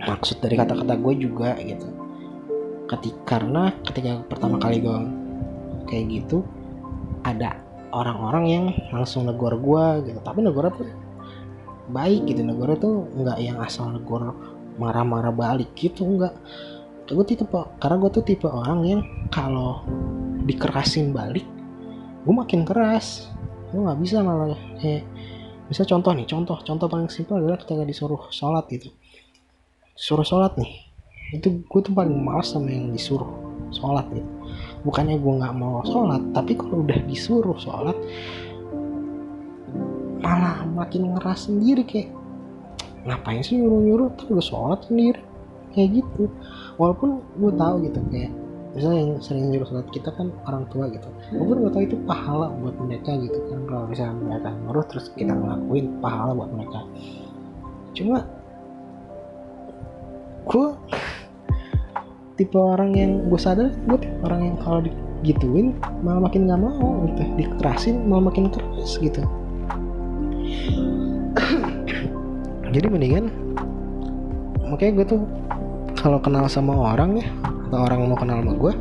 maksud 0.05 0.37
dari 0.37 0.53
kata-kata 0.53 0.93
gue 1.01 1.13
juga 1.17 1.57
gitu. 1.57 1.89
Ketika 2.85 3.19
karena 3.25 3.73
ketika 3.81 4.21
pertama 4.29 4.61
kali 4.61 4.85
gue 4.85 4.99
kayak 5.89 6.05
gitu 6.13 6.45
ada 7.25 7.57
orang-orang 7.89 8.45
yang 8.45 8.65
langsung 8.93 9.25
negor 9.25 9.57
gue 9.57 10.13
gitu. 10.13 10.19
Tapi 10.21 10.45
negor 10.45 10.69
tuh 10.69 10.85
baik 11.89 12.29
gitu 12.29 12.41
negor 12.45 12.77
tuh 12.77 13.09
nggak 13.17 13.37
yang 13.41 13.57
asal 13.61 13.89
negor 13.89 14.33
marah-marah 14.77 15.33
balik 15.33 15.73
gitu 15.73 16.05
nggak. 16.05 16.37
Gue 17.09 17.25
tipe 17.25 17.45
karena 17.81 17.97
gue 17.97 18.11
tuh 18.13 18.21
tipe 18.21 18.45
orang 18.45 18.85
yang 18.85 19.01
kalau 19.33 19.81
dikerasin 20.45 21.09
balik 21.09 21.45
gue 22.21 22.33
makin 22.33 22.61
keras. 22.61 23.33
Gue 23.73 23.81
nggak 23.81 23.99
bisa 24.05 24.21
malah 24.21 24.53
kayak 24.77 25.14
bisa 25.65 25.81
contoh 25.81 26.13
nih 26.13 26.29
contoh 26.29 26.57
contoh 26.61 26.85
paling 26.85 27.09
simpel 27.09 27.41
adalah 27.41 27.57
ketika 27.57 27.81
disuruh 27.81 28.21
sholat 28.29 28.65
gitu. 28.69 28.93
Suruh 29.97 30.25
sholat 30.25 30.53
nih 30.59 30.85
itu 31.33 31.65
gue 31.65 31.81
tuh 31.81 31.89
paling 31.89 32.13
males 32.21 32.53
sama 32.53 32.69
yang 32.69 32.93
disuruh 32.93 33.29
sholat 33.73 34.05
gitu. 34.13 34.29
Bukannya 34.85 35.17
gue 35.17 35.33
nggak 35.41 35.55
mau 35.57 35.81
sholat 35.81 36.21
tapi 36.37 36.53
kalau 36.53 36.85
udah 36.85 36.99
disuruh 37.09 37.57
sholat 37.57 37.97
malah 40.21 40.65
makin 40.69 41.13
ngeras 41.17 41.49
sendiri 41.49 41.85
kayak 41.85 42.09
ngapain 43.05 43.41
sih 43.41 43.57
nyuruh 43.57 43.81
nyuruh 43.81 44.09
tapi 44.13 44.37
gue 44.37 44.45
sholat 44.45 44.85
sendiri. 44.85 45.21
Kayak 45.73 46.05
gitu. 46.05 46.31
Walaupun 46.77 47.25
gue 47.41 47.51
tahu 47.57 47.75
gitu 47.83 47.99
kayak 48.13 48.44
misalnya 48.75 48.99
yang 49.07 49.11
sering 49.23 49.47
nyuruh 49.55 49.67
sholat 49.71 49.87
kita 49.95 50.11
kan 50.11 50.35
orang 50.51 50.67
tua 50.67 50.91
gitu. 50.91 51.07
Walaupun 51.31 51.57
gue 51.63 51.71
tahu 51.71 51.83
itu 51.87 51.97
pahala 52.03 52.51
buat 52.59 52.75
mereka 52.83 53.15
gitu 53.23 53.39
kan. 53.47 53.59
Kalau 53.71 53.87
misalnya 53.87 54.15
mereka 54.19 54.51
nyuruh 54.51 54.85
terus 54.91 55.07
kita 55.15 55.31
ngelakuin 55.31 55.85
pahala 56.03 56.31
buat 56.35 56.51
mereka. 56.51 56.79
Cuma 57.95 58.27
gue 60.45 60.67
tipe 62.35 62.59
orang 62.59 62.91
yang 62.99 63.11
gue 63.31 63.39
sadar 63.39 63.71
gue 63.71 63.97
tipe 63.97 64.17
orang 64.27 64.41
yang 64.43 64.55
kalau 64.59 64.83
digituin 65.23 65.71
malah 66.03 66.27
makin 66.27 66.51
nggak 66.51 66.59
mau 66.59 67.07
gitu. 67.07 67.23
Dikerasin 67.39 67.95
malah 68.11 68.27
makin 68.27 68.51
keras 68.51 68.99
gitu. 68.99 69.23
Jadi 72.75 72.91
mendingan 72.91 73.31
makanya 74.67 74.91
gue 74.99 75.05
tuh 75.15 75.21
kalau 75.95 76.19
kenal 76.19 76.43
sama 76.51 76.75
orang 76.75 77.23
ya 77.23 77.27
atau 77.69 77.79
orang 77.81 78.05
mau 78.05 78.17
kenal 78.17 78.41
sama 78.41 78.53
gue 78.53 78.73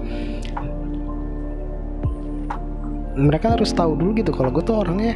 mereka 3.14 3.55
harus 3.55 3.70
tahu 3.70 3.94
dulu 3.94 4.11
gitu 4.18 4.35
kalau 4.35 4.51
gue 4.51 4.64
tuh 4.66 4.83
orangnya 4.83 5.14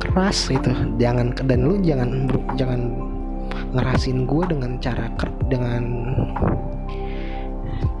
keras 0.00 0.52
gitu. 0.52 0.72
Jangan 1.00 1.32
dan 1.48 1.58
lu 1.64 1.80
jangan 1.80 2.28
jangan 2.60 2.80
ngerasin 3.72 4.28
gue 4.28 4.44
dengan 4.50 4.76
cara 4.82 5.08
dengan 5.48 5.82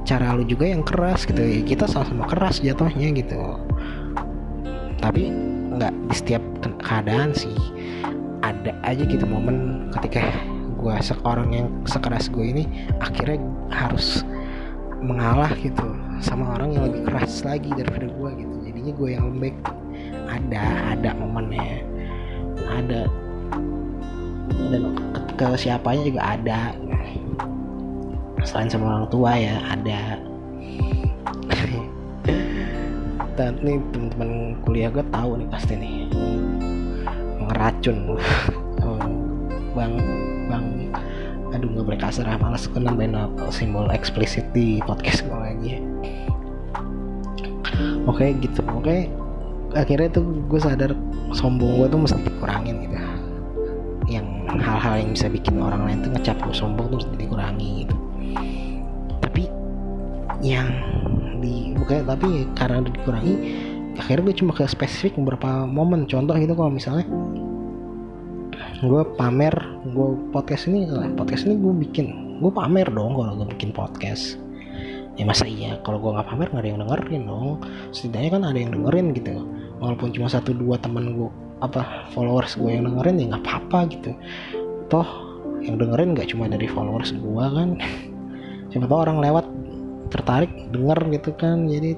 cara 0.04 0.36
lu 0.36 0.44
juga 0.44 0.68
yang 0.68 0.84
keras 0.84 1.24
gitu. 1.24 1.40
Ya 1.40 1.64
kita 1.64 1.88
sama-sama 1.88 2.28
keras 2.28 2.60
jatuhnya 2.60 3.08
gitu. 3.16 3.40
Tapi 5.00 5.32
nggak 5.72 5.92
di 6.12 6.14
setiap 6.14 6.42
keadaan 6.84 7.32
sih. 7.32 7.56
Ada 8.42 8.74
aja 8.84 9.02
gitu 9.06 9.24
momen 9.24 9.88
ketika 9.96 10.28
gue 10.76 10.94
seorang 10.98 11.54
yang 11.54 11.68
sekeras 11.86 12.26
gue 12.28 12.42
ini 12.42 12.64
akhirnya 12.98 13.38
harus 13.70 14.26
mengalah 15.02 15.50
gitu 15.58 15.84
sama 16.22 16.54
orang 16.54 16.78
yang 16.78 16.86
lebih 16.86 17.02
keras 17.10 17.42
lagi 17.42 17.68
daripada 17.74 18.06
gue 18.06 18.30
gitu. 18.38 18.54
Jadinya 18.70 18.92
gue 18.94 19.08
yang 19.10 19.24
lembek. 19.34 19.56
Ada 20.30 20.96
ada 20.96 21.10
momennya. 21.18 21.82
Ada 22.62 23.00
dan 24.72 24.82
ke, 25.12 25.20
ke 25.36 25.46
siapanya 25.58 26.02
juga 26.06 26.22
ada. 26.38 26.60
Selain 28.42 28.70
sama 28.70 28.86
orang 28.96 29.08
tua 29.10 29.34
ya 29.36 29.58
ada. 29.68 30.18
Dan 33.32 33.56
nih 33.64 33.80
teman-teman 33.90 34.60
kuliah 34.62 34.88
gue 34.92 35.04
tahu 35.10 35.40
nih 35.40 35.48
pasti 35.50 35.74
nih. 35.76 36.06
Ngeracun. 37.42 37.98
Bang 39.72 39.96
bang 40.52 40.92
aduh 41.62 41.78
nggak 41.78 41.86
boleh 41.94 42.00
kasar 42.02 42.26
ah 42.26 42.34
malas 42.42 42.66
gue 42.66 42.82
nambahin 42.82 43.14
simbol 43.54 43.86
eksplisit 43.94 44.42
di 44.50 44.82
podcast 44.82 45.22
gue 45.22 45.38
lagi. 45.38 45.78
Oke 48.02 48.34
gitu. 48.42 48.66
Oke 48.74 49.06
akhirnya 49.70 50.10
tuh 50.10 50.26
gue 50.50 50.58
sadar 50.58 50.90
sombong 51.30 51.78
gue 51.78 51.86
tuh 51.86 52.02
mesti 52.02 52.18
dikurangin 52.18 52.82
gitu. 52.82 52.98
Yang 54.10 54.26
hal-hal 54.58 55.06
yang 55.06 55.10
bisa 55.14 55.30
bikin 55.30 55.62
orang 55.62 55.86
lain 55.86 56.02
tuh 56.02 56.10
ngecap 56.10 56.42
gue 56.42 56.50
sombong 56.50 56.90
tuh 56.90 56.96
mesti 56.98 57.14
dikurangi 57.14 57.86
gitu. 57.86 57.96
Tapi 59.22 59.46
yang 60.42 60.66
di 61.38 61.78
bukan 61.78 62.10
tapi 62.10 62.42
karena 62.58 62.82
dikurangi 62.82 63.34
akhirnya 64.02 64.34
gue 64.34 64.36
cuma 64.42 64.50
ke 64.50 64.66
spesifik 64.66 65.14
beberapa 65.14 65.62
momen. 65.62 66.10
Contoh 66.10 66.34
gitu 66.34 66.58
kalau 66.58 66.74
misalnya 66.74 67.06
gue 68.82 69.02
pamer 69.14 69.54
gue 69.94 70.08
podcast 70.34 70.66
ini 70.66 70.90
podcast 71.14 71.46
ini 71.46 71.54
gue 71.54 71.74
bikin. 71.86 72.06
Gue 72.42 72.50
pamer 72.50 72.90
dong 72.90 73.14
kalau 73.14 73.38
gue 73.38 73.48
bikin 73.54 73.70
podcast. 73.70 74.34
Ya 75.14 75.22
masa 75.22 75.46
iya 75.46 75.78
kalau 75.86 76.02
gue 76.02 76.10
nggak 76.10 76.26
pamer 76.26 76.50
nggak 76.50 76.62
ada 76.66 76.70
yang 76.74 76.80
dengerin 76.82 77.22
dong. 77.30 77.62
Setidaknya 77.94 78.30
kan 78.34 78.42
ada 78.42 78.58
yang 78.58 78.74
dengerin 78.74 79.06
gitu. 79.14 79.46
Walaupun 79.78 80.10
cuma 80.10 80.26
satu 80.26 80.50
dua 80.50 80.82
teman 80.82 81.14
gue 81.14 81.30
apa 81.62 82.10
followers 82.10 82.58
gue 82.58 82.74
yang 82.74 82.90
dengerin 82.90 83.22
ya 83.22 83.26
nggak 83.30 83.44
apa-apa 83.46 83.78
gitu. 83.94 84.10
Toh 84.90 85.08
yang 85.62 85.78
dengerin 85.78 86.18
nggak 86.18 86.34
cuma 86.34 86.50
dari 86.50 86.66
followers 86.66 87.14
gue 87.14 87.44
kan. 87.54 87.78
Siapa 88.74 88.86
tahu 88.90 88.98
orang 88.98 89.22
lewat 89.22 89.46
tertarik 90.10 90.50
denger 90.74 90.98
gitu 91.14 91.30
kan. 91.38 91.70
Jadi 91.70 91.94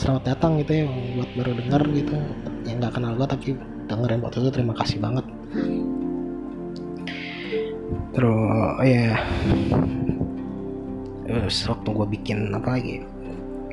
selamat 0.00 0.24
datang 0.32 0.56
gitu 0.64 0.80
ya 0.80 0.84
buat 0.88 1.30
baru 1.36 1.52
denger 1.60 1.82
gitu. 1.92 2.16
Yang 2.64 2.76
nggak 2.88 2.92
kenal 2.96 3.12
gue 3.20 3.28
tapi 3.28 3.48
dengerin 3.84 4.24
waktu 4.24 4.38
itu 4.40 4.48
terima 4.48 4.72
kasih 4.72 4.96
banget 4.96 5.28
terus 8.12 8.76
ya 8.84 9.16
terus 11.24 11.56
waktu 11.64 11.88
gue 11.88 12.06
bikin 12.20 12.52
apa 12.52 12.76
lagi? 12.76 13.00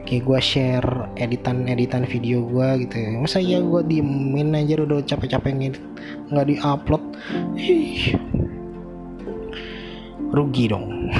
Kayak 0.08 0.24
gue 0.26 0.40
share 0.42 0.90
editan-editan 1.20 2.08
video 2.08 2.42
gue 2.48 2.88
gitu 2.88 2.96
ya. 2.98 3.10
Masa 3.20 3.38
iya 3.44 3.60
gue 3.62 3.82
diemin 3.84 4.56
aja 4.56 4.80
udah 4.80 5.04
capek-capek 5.06 5.54
ngedit 5.54 5.84
nggak 6.32 6.48
diupload? 6.50 7.04
Ih. 7.60 8.16
Rugi 10.34 10.66
dong. 10.72 11.14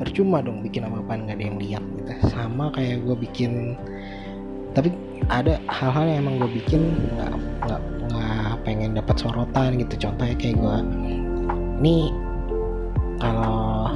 Percuma 0.00 0.40
dong 0.40 0.62
bikin 0.62 0.86
apa 0.86 1.02
apa 1.02 1.12
nggak 1.18 1.36
ada 1.36 1.44
yang 1.44 1.58
lihat 1.58 1.84
gitu. 1.98 2.12
Sama 2.30 2.70
kayak 2.72 3.04
gue 3.04 3.16
bikin 3.18 3.74
tapi 4.72 4.90
ada 5.30 5.58
hal-hal 5.70 6.04
yang 6.08 6.18
emang 6.26 6.46
gue 6.46 6.50
bikin 6.62 6.94
nggak 7.18 7.32
nggak 7.68 7.82
nggak 8.10 8.54
pengen 8.64 8.96
dapat 8.96 9.16
sorotan 9.18 9.76
gitu. 9.82 10.08
Contohnya 10.08 10.36
kayak 10.38 10.56
gue 10.56 10.76
ini 11.80 12.12
kalau 13.18 13.90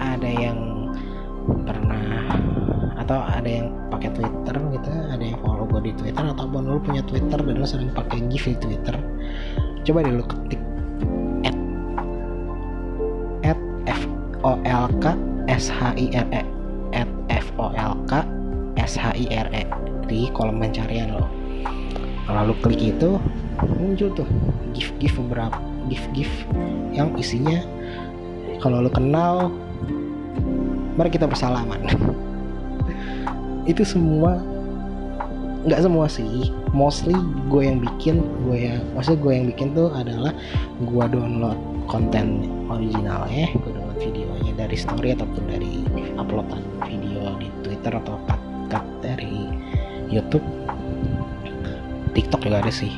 ada 0.00 0.30
yang 0.30 0.90
pernah 1.64 2.40
atau 2.98 3.20
ada 3.20 3.48
yang 3.48 3.68
pakai 3.92 4.10
Twitter 4.16 4.54
gitu 4.72 4.90
ada 4.90 5.24
yang 5.24 5.38
follow 5.44 5.68
gue 5.68 5.92
di 5.92 5.92
Twitter 5.96 6.24
ataupun 6.24 6.64
lu 6.64 6.80
punya 6.80 7.04
Twitter 7.04 7.36
dan 7.36 7.54
lu 7.60 7.66
sering 7.68 7.92
pakai 7.92 8.24
GIF 8.32 8.48
di 8.48 8.56
Twitter 8.56 8.96
coba 9.84 9.98
deh 10.00 10.14
lu 10.14 10.24
ketik 10.24 10.60
at 11.44 11.56
at 13.44 13.60
f 13.88 14.02
o 14.40 14.56
l 14.64 14.86
k 15.04 15.04
s 15.48 15.68
h 15.68 15.80
i 16.00 16.06
r 16.16 16.26
e 16.32 16.42
at 16.96 17.08
f 17.28 17.46
o 17.60 17.68
l 17.68 17.94
k 18.08 18.24
s 18.80 18.96
h 18.96 19.04
i 19.12 19.26
r 19.28 19.48
e 19.52 19.62
di 20.04 20.28
kolom 20.32 20.60
pencarian 20.60 21.16
lo. 21.16 21.24
Kalau 22.24 22.52
lu 22.52 22.54
klik 22.60 22.80
itu 22.80 23.20
muncul 23.60 24.08
tuh 24.12 24.28
gif 24.72 24.92
gif 25.00 25.16
beberapa 25.16 25.73
gif 25.88 26.04
gif 26.16 26.30
yang 26.94 27.12
isinya 27.18 27.60
kalau 28.62 28.80
lu 28.80 28.88
kenal 28.88 29.52
mari 30.94 31.10
kita 31.10 31.28
bersalaman. 31.28 31.84
Itu 33.70 33.84
semua 33.84 34.40
nggak 35.64 35.80
semua 35.84 36.06
sih. 36.08 36.52
Mostly 36.74 37.14
gue 37.48 37.62
yang 37.64 37.78
bikin 37.80 38.24
gue 38.48 38.72
yang 38.72 38.80
maksud 38.96 39.20
gue 39.20 39.32
yang 39.32 39.46
bikin 39.52 39.76
tuh 39.76 39.92
adalah 39.92 40.32
gue 40.82 41.04
download 41.12 41.58
konten 41.86 42.48
originalnya 42.72 43.52
gue 43.52 43.70
download 43.70 44.00
videonya 44.00 44.52
dari 44.56 44.76
story 44.76 45.12
ataupun 45.12 45.44
dari 45.46 45.84
uploadan 46.16 46.64
video 46.88 47.36
di 47.38 47.48
Twitter 47.62 47.92
atau 47.94 48.16
cut 48.26 48.40
cut 48.72 48.84
dari 49.04 49.52
YouTube. 50.08 50.44
TikTok 52.14 52.46
juga 52.46 52.62
ada 52.62 52.70
sih 52.70 52.94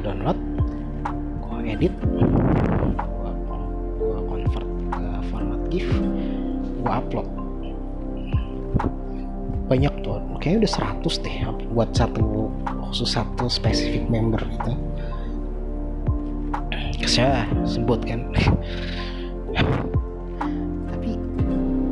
download 0.00 0.38
gue 1.44 1.58
edit 1.68 1.94
gue 2.00 2.24
convert 4.26 4.68
ke 4.90 5.04
format 5.28 5.60
GIF 5.68 5.88
gue 6.80 6.92
upload. 6.92 7.28
Banyak 9.70 9.94
tuh 10.02 10.18
kayaknya 10.42 10.66
udah 10.66 10.72
100 11.06 11.22
deh 11.22 11.36
buat 11.70 11.90
satu 11.94 12.50
khusus 12.90 13.14
satu 13.14 13.46
spesifik 13.46 14.02
member 14.10 14.42
gitu. 14.58 14.72
Saya 17.06 17.46
sebut 17.66 18.02
kan. 18.02 18.26
Tapi 20.90 21.10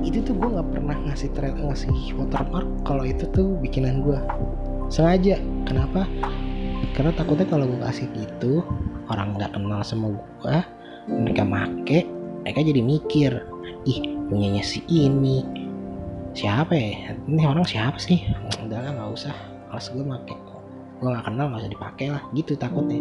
itu 0.02 0.18
tuh 0.26 0.34
gue 0.34 0.48
nggak 0.58 0.68
pernah 0.74 0.96
ngasih 1.06 1.30
thread 1.36 1.54
ngasih 1.54 2.18
watermark 2.18 2.66
kalau 2.82 3.04
itu 3.06 3.26
tuh 3.30 3.54
bikinan 3.62 4.02
gue 4.02 4.18
sengaja 4.88 5.36
kenapa 5.68 6.08
karena 6.98 7.14
takutnya 7.14 7.46
kalau 7.46 7.70
gue 7.70 7.78
kasih 7.78 8.10
gitu 8.10 8.66
orang 9.06 9.38
nggak 9.38 9.54
kenal 9.54 9.80
sama 9.86 10.10
gue 10.18 10.56
mereka 11.06 11.46
make 11.46 12.10
mereka 12.42 12.58
jadi 12.66 12.82
mikir 12.82 13.32
ih 13.86 14.18
punyanya 14.28 14.60
si 14.60 14.84
ini. 14.88 15.42
Siapa 16.36 16.76
ya? 16.76 17.16
Ini 17.24 17.42
orang 17.48 17.64
siapa 17.64 17.96
sih? 17.96 18.28
Udah 18.62 18.78
lah 18.84 18.92
nggak 18.94 19.10
usah. 19.16 19.34
Males 19.72 19.88
gue 19.88 20.04
make. 20.04 20.36
Gue 21.00 21.08
nggak 21.08 21.26
kenal 21.26 21.44
nggak 21.50 21.60
usah 21.64 21.72
dipakai 21.72 22.06
lah. 22.12 22.22
Gitu 22.36 22.52
takutnya. 22.54 23.00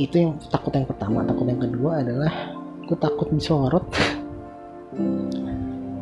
Itu 0.00 0.16
yang 0.16 0.32
takut 0.48 0.72
yang 0.72 0.88
pertama. 0.88 1.22
Takut 1.28 1.46
yang 1.46 1.60
kedua 1.60 2.00
adalah 2.00 2.32
gue 2.88 2.98
takut 2.98 3.28
disorot. 3.30 3.86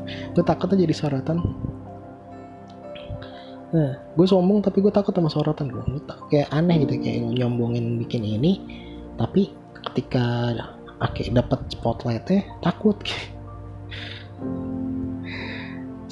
Gue 0.09 0.41
takutnya 0.41 0.89
jadi 0.89 0.95
sorotan 0.97 1.45
nah 3.69 4.01
gue 4.17 4.27
sombong 4.27 4.65
tapi 4.65 4.81
gue 4.81 4.89
takut 4.89 5.13
sama 5.13 5.29
sorotan 5.29 5.69
gue 5.69 5.85
kayak 6.33 6.49
aneh 6.57 6.89
gitu 6.89 6.97
kayak 7.05 7.21
nyombongin 7.37 8.01
bikin 8.01 8.25
ini 8.25 8.65
tapi 9.21 9.53
ketika 9.91 10.55
akhir 10.99 11.31
dapat 11.35 11.61
spotlightnya 11.71 12.43
takut. 12.63 12.99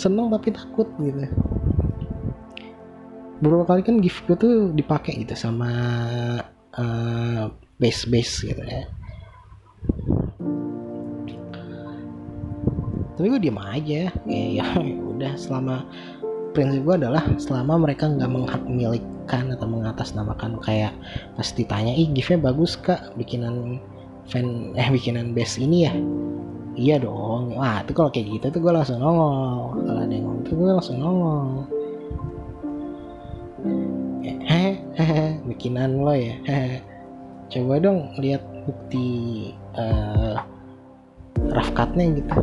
Seneng 0.01 0.31
tapi 0.31 0.55
takut 0.55 0.87
gitu. 1.03 1.27
Beberapa 3.43 3.77
kali 3.77 3.83
kan 3.85 4.01
gift 4.01 4.25
gue 4.25 4.37
tuh 4.39 4.55
dipakai 4.73 5.21
gitu 5.21 5.37
sama 5.37 5.71
uh, 6.79 7.45
base 7.77 8.09
base 8.09 8.47
gitu 8.47 8.63
ya. 8.65 8.85
Tapi 13.17 13.33
gue 13.33 13.41
diem 13.41 13.57
aja 13.57 14.13
kayak 14.13 14.51
ya 14.61 14.67
udah 14.85 15.33
selama 15.41 15.89
prinsip 16.57 16.81
gue 16.81 16.97
adalah 16.97 17.21
selama 17.37 17.85
mereka 17.85 18.09
nggak 18.09 18.31
menghakmilikan 18.33 19.53
atau 19.53 19.67
mengatasnamakan 19.69 20.57
kayak 20.65 20.97
pas 21.37 21.49
ditanya 21.53 21.93
ih 21.93 22.09
giftnya 22.17 22.41
bagus 22.41 22.81
kak 22.81 23.13
bikinan 23.21 23.77
fan 24.33 24.73
eh 24.73 24.89
bikinan 24.89 25.37
base 25.37 25.61
ini 25.61 25.85
ya? 25.85 25.93
Iya 26.77 26.97
dong. 27.05 27.61
Wah 27.61 27.85
itu 27.85 27.93
kalau 27.93 28.09
kayak 28.09 28.41
gitu 28.41 28.47
tuh 28.57 28.61
gue 28.65 28.73
langsung 28.73 29.01
nongol. 29.01 29.81
Kalau 29.85 30.01
ada 30.01 30.13
yang 30.13 30.25
ngomong 30.25 30.43
tuh 30.49 30.55
gue 30.57 30.69
langsung 30.73 30.97
nongol. 30.97 31.69
Hehehe 34.25 35.45
bikinan 35.45 36.01
lo 36.01 36.17
ya 36.17 36.35
coba 37.47 37.79
dong 37.79 38.11
lihat 38.19 38.43
bukti 38.67 39.51
uh, 39.79 40.35
rough 41.55 41.71
cutnya 41.79 42.19
gitu 42.19 42.35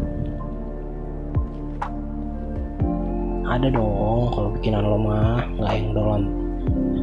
ada 3.48 3.68
dong 3.68 4.32
kalau 4.32 4.50
bikinan 4.56 4.84
lo 4.88 4.98
mah 4.98 5.44
nggak 5.60 5.74
yang 5.76 5.90
download 5.92 6.26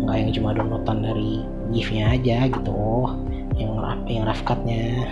nggak 0.05 0.16
yang 0.16 0.31
cuma 0.33 0.50
downloadan 0.57 0.98
dari 1.05 1.33
gifnya 1.70 2.16
aja 2.16 2.48
gitu 2.48 2.81
yang 3.61 3.76
rough 3.76 4.05
yang 4.09 4.24
cutnya 4.44 5.07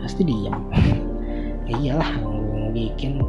pasti 0.00 0.26
diem. 0.26 0.56
Ya 1.70 1.94
iyalah 1.94 2.10
yang 2.18 2.74
bikin. 2.74 3.22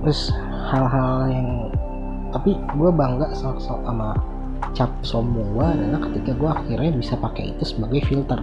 Terus 0.00 0.32
hal-hal 0.72 1.28
yang 1.28 1.48
tapi 2.32 2.56
gue 2.56 2.88
bangga 2.88 3.36
sama, 3.36 3.60
sama 3.60 4.08
cap 4.72 4.88
sombong 5.04 5.52
gue 5.52 5.66
adalah 5.76 6.08
ketika 6.08 6.32
gue 6.32 6.50
akhirnya 6.50 6.92
bisa 6.96 7.14
pakai 7.20 7.52
itu 7.52 7.68
sebagai 7.68 8.00
filter 8.08 8.40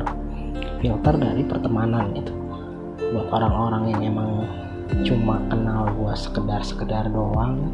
filter 0.81 1.15
dari 1.17 1.43
pertemanan 1.45 2.11
gitu. 2.17 2.33
Buat 3.11 3.27
orang-orang 3.29 3.83
yang 3.93 4.01
emang 4.15 4.31
cuma 5.07 5.39
kenal 5.47 5.87
gue 5.95 6.13
sekedar 6.19 6.61
sekedar 6.67 7.07
doang 7.07 7.71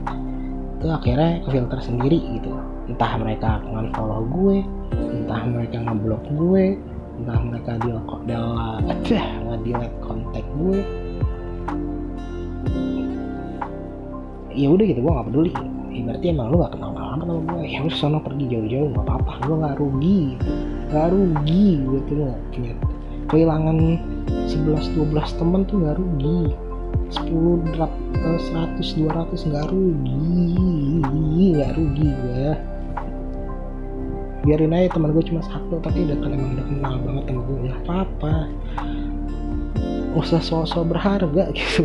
itu 0.78 0.88
akhirnya 0.94 1.42
filter 1.50 1.80
sendiri 1.82 2.20
gitu. 2.38 2.54
Entah 2.86 3.18
mereka 3.18 3.58
follow 3.98 4.22
gue 4.30 4.62
entah 4.94 5.42
mereka 5.50 5.82
ngeblok 5.82 6.24
gue 6.38 6.78
entah 7.18 7.40
mereka 7.42 7.70
aja 7.82 7.98
ngedelete 9.50 9.98
kontak 10.06 10.46
gue. 10.62 10.80
Ya 14.54 14.68
udah 14.74 14.86
gitu 14.86 15.00
gue 15.02 15.12
nggak 15.12 15.28
peduli. 15.34 15.54
Ya, 15.98 16.02
berarti 16.06 16.26
emang 16.30 16.54
lu 16.54 16.62
gak 16.62 16.78
kenal 16.78 16.94
lama 16.94 17.26
sama 17.26 17.42
gue 17.42 17.62
ya 17.66 17.82
lu 17.82 17.90
sana 17.90 18.22
pergi 18.22 18.46
jauh-jauh 18.54 18.90
nggak 18.94 19.06
apa-apa. 19.06 19.34
Gue 19.50 19.56
nggak 19.58 19.76
rugi 19.82 20.22
nggak 20.88 21.08
rugi 21.12 21.84
gue 21.84 22.00
tuh 22.08 22.16
nggak 22.16 22.40
punya 22.56 22.74
kehilangan 23.28 23.78
11-12 24.48 25.40
temen 25.40 25.62
tuh 25.68 25.76
nggak 25.84 25.98
rugi. 26.00 26.56
10 27.08 27.72
drap, 27.72 27.92
100 28.20 28.80
200 28.80 29.48
nggak 29.52 29.66
rugi. 29.72 30.20
Nggak 31.56 31.72
rugi 31.76 32.10
gue 32.12 32.52
biarin 34.48 34.72
aja 34.72 34.96
teman 34.96 35.12
gue 35.12 35.28
cuma 35.28 35.44
satu 35.44 35.76
tapi 35.84 36.08
udah 36.08 36.24
kan 36.24 36.32
emang 36.32 36.56
udah 36.56 36.66
kenal 36.72 36.96
banget 37.04 37.24
sama 37.28 37.42
gue 37.44 37.58
nggak 37.68 37.80
apa-apa. 37.84 38.36
Gak 40.16 40.24
usah 40.24 40.40
sosok 40.40 40.96
berharga 40.96 41.52
gitu. 41.60 41.84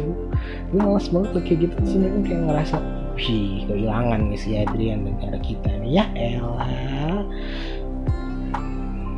Gue 0.71 0.79
malas 0.79 1.11
banget 1.11 1.43
kayak 1.43 1.59
gitu. 1.67 1.77
Sih 1.83 1.99
kan 1.99 2.23
kayak 2.23 2.43
ngerasa 2.47 2.77
wih 3.19 3.67
kehilangan 3.67 4.31
nih 4.31 4.39
si 4.39 4.55
Adrian 4.55 5.11
negara 5.11 5.43
kita 5.43 5.75
nih. 5.83 5.91
Ya 5.91 6.07
elah 6.15 7.27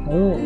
lu 0.08 0.36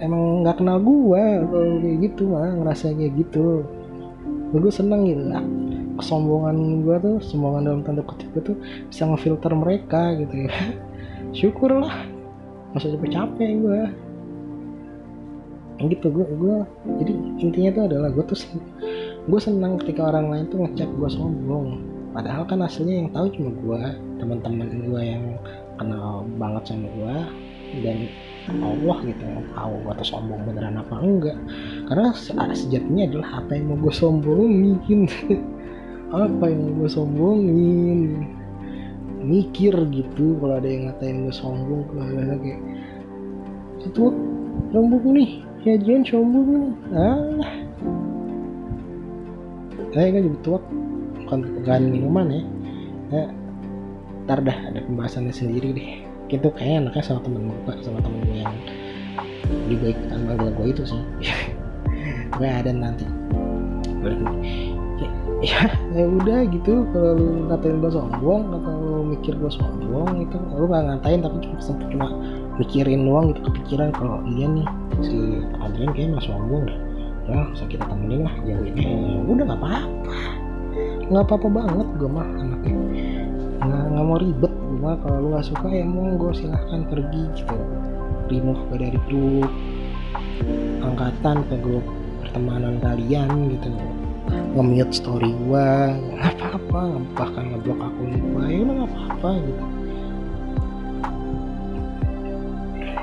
emang 0.00 0.44
nggak 0.44 0.56
kenal 0.60 0.78
gue 0.80 1.24
kalau 1.48 1.76
kayak 1.80 1.98
gitu 2.04 2.22
mah. 2.30 2.50
Ngerasa 2.60 2.92
kayak 2.96 3.12
gitu. 3.20 3.64
Gue 4.50 4.72
seneng 4.72 5.06
gitu 5.06 5.24
lah 5.30 5.44
kesombongan 6.00 6.80
gue 6.80 6.96
tuh 7.04 7.14
kesombongan 7.20 7.62
dalam 7.68 7.80
tanda 7.84 8.00
kutip 8.00 8.32
gue 8.32 8.42
tuh 8.42 8.56
bisa 8.88 9.04
ngefilter 9.04 9.52
mereka 9.52 10.16
gitu 10.16 10.48
ya. 10.48 10.52
Syukur 11.36 11.84
lah 11.84 12.08
masa 12.72 12.88
capek-capek 12.88 13.50
gue 13.60 13.80
gitu 15.80 16.12
gue 16.12 16.26
gue 16.28 16.56
jadi 17.00 17.12
intinya 17.40 17.70
tuh 17.72 17.84
adalah 17.88 18.08
gue 18.12 18.24
tuh 18.28 18.36
gue 19.26 19.40
senang 19.40 19.80
ketika 19.80 20.12
orang 20.12 20.28
lain 20.32 20.44
tuh 20.48 20.64
ngecap 20.64 20.88
gue 20.88 21.10
sombong. 21.12 21.84
Padahal 22.10 22.42
kan 22.42 22.58
aslinya 22.66 23.06
yang 23.06 23.08
tahu 23.14 23.30
cuma 23.38 23.50
gue 23.54 23.80
teman-teman 24.18 24.66
gue 24.66 25.02
yang 25.04 25.24
kenal 25.80 26.28
banget 26.36 26.76
sama 26.76 26.88
gue 26.92 27.16
dan 27.80 27.98
Allah 28.60 28.98
gitu 29.06 29.22
yang 29.22 29.46
tahu 29.56 29.72
gue 29.86 29.92
tuh 30.02 30.08
sombong 30.12 30.40
beneran 30.44 30.76
apa 30.76 30.94
enggak. 31.00 31.38
Karena 31.88 32.12
sejatinya 32.52 33.08
adalah 33.08 33.28
apa 33.40 33.50
yang 33.56 33.64
mau 33.72 33.78
gue 33.88 33.94
sombongin. 33.94 35.00
Apa 36.10 36.50
yang 36.50 36.66
mau 36.66 36.72
gue 36.82 36.90
sombongin? 36.90 38.26
Mikir 39.22 39.70
gitu 39.94 40.34
kalau 40.42 40.58
ada 40.58 40.66
yang 40.66 40.90
ngatain 40.90 41.30
gue 41.30 41.34
sombong 41.38 41.86
kayak 41.94 42.42
kayak 42.42 42.60
itu 43.78 44.04
sombong 44.74 45.04
nih 45.14 45.30
ya 45.62 45.78
jangan 45.78 46.02
sombong 46.10 46.46
nih. 46.50 46.74
Ah. 46.98 47.54
Saya 49.94 50.06
kan 50.18 50.20
jadi 50.26 50.38
tua 50.42 50.58
bukan 51.22 51.38
pegangan 51.62 51.84
minuman 51.94 52.26
ya. 52.26 52.42
Ya 53.14 53.24
ntar 54.30 54.46
dah 54.46 54.58
ada 54.70 54.78
pembahasannya 54.86 55.34
sendiri 55.34 55.74
deh. 55.74 55.90
Itu 56.30 56.54
kayak 56.54 56.86
anaknya 56.86 57.02
sama 57.02 57.26
temen 57.26 57.50
gue 57.50 57.74
sama 57.82 57.98
temen 57.98 58.22
gue 58.30 58.38
yang 58.38 58.54
juga 59.66 59.86
ikutan 59.90 60.20
manggil 60.22 60.54
gue 60.54 60.66
itu 60.70 60.82
sih. 60.86 61.02
Gue 62.38 62.46
ada 62.46 62.70
nanti. 62.70 63.02
Ya, 64.06 65.10
ya, 65.42 65.60
ya 65.98 66.04
udah 66.06 66.46
gitu. 66.46 66.86
Kalau 66.94 67.18
lu 67.18 67.50
ngatain 67.50 67.82
gue 67.82 67.90
sombong 67.90 68.54
atau 68.54 68.72
lu 68.78 69.02
mikir 69.18 69.34
gue 69.34 69.50
sombong 69.50 70.22
itu 70.22 70.38
lu 70.54 70.70
gak 70.70 70.86
ngatain 70.86 71.26
tapi 71.26 71.36
cuma 71.42 71.58
cuma 71.90 72.06
mikirin 72.62 73.02
doang 73.02 73.34
gitu 73.34 73.50
kepikiran 73.50 73.90
kalau 73.90 74.22
iya 74.30 74.46
nih 74.46 74.66
si 75.02 75.42
Adrian 75.58 75.90
kayaknya 75.90 76.22
masih 76.22 76.30
sombong 76.38 76.70
deh. 76.70 76.78
Ya 77.26 77.50
usah 77.50 77.66
kita 77.66 77.82
temenin 77.90 78.30
lah 78.30 78.34
jauhin. 78.46 78.78
Ya 78.78 78.94
udah 79.26 79.44
nggak 79.50 79.58
apa-apa. 79.58 80.18
Nggak 81.10 81.24
apa-apa 81.26 81.48
banget 81.50 81.88
gue 81.98 82.08
mah 82.08 82.28
anaknya 82.38 82.89
nggak 84.00 84.16
mau 84.16 84.16
ribet 84.16 84.48
gue 84.48 84.92
kalau 85.04 85.16
lu 85.20 85.28
nggak 85.36 85.44
suka 85.44 85.68
ya 85.68 85.84
monggo 85.84 86.32
silahkan 86.32 86.88
pergi 86.88 87.22
gitu. 87.36 87.52
Remove 88.32 88.64
gue 88.72 88.78
dari 88.80 88.96
grup 89.04 89.52
angkatan 90.80 91.44
ke 91.52 91.60
grup 91.60 91.84
pertemanan 92.24 92.80
kalian 92.80 93.52
gitu. 93.52 93.68
Nge-mute 94.56 94.96
story 94.96 95.36
gue 95.36 95.68
nggak 96.16 96.32
apa-apa 96.32 96.96
bahkan 97.12 97.52
ngeblok 97.52 97.76
akun 97.76 98.08
gue 98.16 98.44
ya 98.48 98.58
udah 98.64 98.74
nggak 98.80 98.88
apa-apa 98.88 99.30
gitu. 99.44 99.64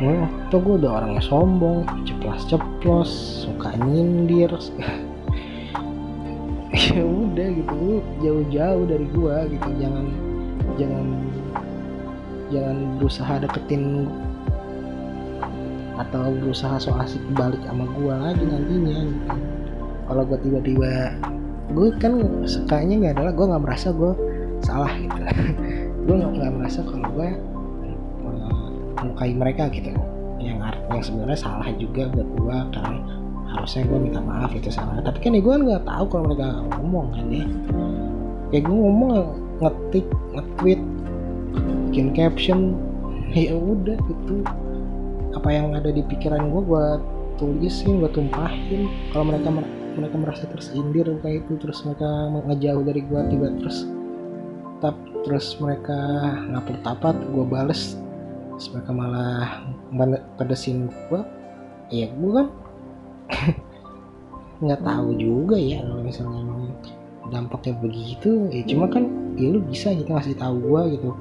Wah, 0.02 0.30
tuh 0.50 0.60
gue 0.66 0.76
udah 0.82 0.91
orangnya 0.98 1.22
sombong, 1.22 1.86
ceplos-ceplos, 2.10 3.45
suka 3.45 3.78
nyindir. 3.86 4.50
ya 6.74 7.06
udah 7.06 7.48
gitu, 7.54 8.02
jauh-jauh 8.22 8.86
dari 8.86 9.06
gua 9.10 9.50
gitu, 9.50 9.70
jangan 9.82 10.26
jangan 10.78 11.05
jangan 12.47 12.78
berusaha 13.01 13.34
deketin 13.43 14.07
atau 15.97 16.30
berusaha 16.38 16.78
so 16.78 16.93
asik 17.01 17.19
balik 17.34 17.59
sama 17.65 17.89
gua 17.97 18.32
lagi 18.32 18.45
nantinya 18.45 18.97
gitu. 19.09 19.36
Kalau 20.07 20.23
gua 20.23 20.39
tiba-tiba 20.39 20.93
gue 21.67 21.91
kan 21.99 22.15
sukanya 22.47 22.95
nggak 22.95 23.13
adalah 23.19 23.32
gue 23.36 23.45
nggak 23.51 23.63
merasa 23.67 23.88
gue 23.91 24.13
salah 24.63 24.93
gitu. 24.95 25.19
Gue 26.07 26.15
nggak 26.15 26.55
merasa 26.55 26.80
kalau 26.88 27.03
gue 27.19 27.30
melukai 29.03 29.36
mereka 29.36 29.67
gitu. 29.67 29.91
Yang 30.39 30.71
yang 30.88 31.03
sebenarnya 31.03 31.36
salah 31.36 31.67
juga 31.75 32.07
buat 32.15 32.30
gue 32.32 32.57
karena 32.71 32.95
harusnya 33.51 33.84
gue 33.91 33.99
minta 33.99 34.23
maaf 34.23 34.55
itu 34.55 34.71
salah. 34.71 35.03
Tapi 35.03 35.19
kan 35.19 35.36
ya 35.36 35.43
gue 35.43 35.55
nggak 35.67 35.84
tahu 35.84 36.05
kalau 36.07 36.23
mereka 36.32 36.63
ngomong 36.80 37.07
kan 37.11 37.25
ya. 37.28 37.47
Kayak 38.47 38.63
gue 38.71 38.78
ngomong 38.80 39.11
ngetik 39.62 40.05
nge-tweet 40.38 40.82
bikin 41.89 42.14
caption 42.14 42.78
ya 43.34 43.58
udah 43.58 43.97
itu 43.97 44.36
apa 45.34 45.49
yang 45.53 45.78
ada 45.78 45.93
di 45.93 46.01
pikiran 46.05 46.49
gue 46.49 46.62
gue 46.66 46.86
tulisin 47.38 48.01
gue 48.01 48.12
tumpahin. 48.12 48.89
Kalau 49.14 49.30
mereka 49.30 49.49
mereka 49.97 50.16
merasa 50.18 50.43
tersindir 50.49 51.05
kayak 51.22 51.45
itu 51.45 51.58
terus 51.62 51.82
mereka 51.86 52.10
ngejauh 52.49 52.84
dari 52.86 53.01
gue 53.05 53.22
tiba 53.34 53.47
terus 53.62 53.86
tap 54.82 54.97
terus 55.26 55.58
mereka 55.62 55.97
ngapur 56.53 56.78
tapat 56.82 57.16
gue 57.34 57.45
bales. 57.45 57.97
Terus 58.58 58.68
mereka 58.74 58.91
malah 58.93 59.47
pedesin 60.41 60.89
gue 61.10 61.22
ya 61.93 62.10
gue 62.10 62.32
kan? 62.34 62.47
Nggak 64.66 64.82
tahu 64.82 65.10
juga 65.22 65.55
ya 65.58 65.86
kalau 65.86 66.01
misalnya 66.01 66.41
dampaknya 67.30 67.73
begitu 67.80 68.47
ya 68.51 68.63
cuma 68.67 68.88
kan 68.88 69.07
ya 69.38 69.53
lu 69.53 69.59
bisa 69.65 69.93
gitu 69.93 70.09
ngasih 70.09 70.38
tahu 70.38 70.55
gue 70.61 70.82
gitu. 70.97 71.11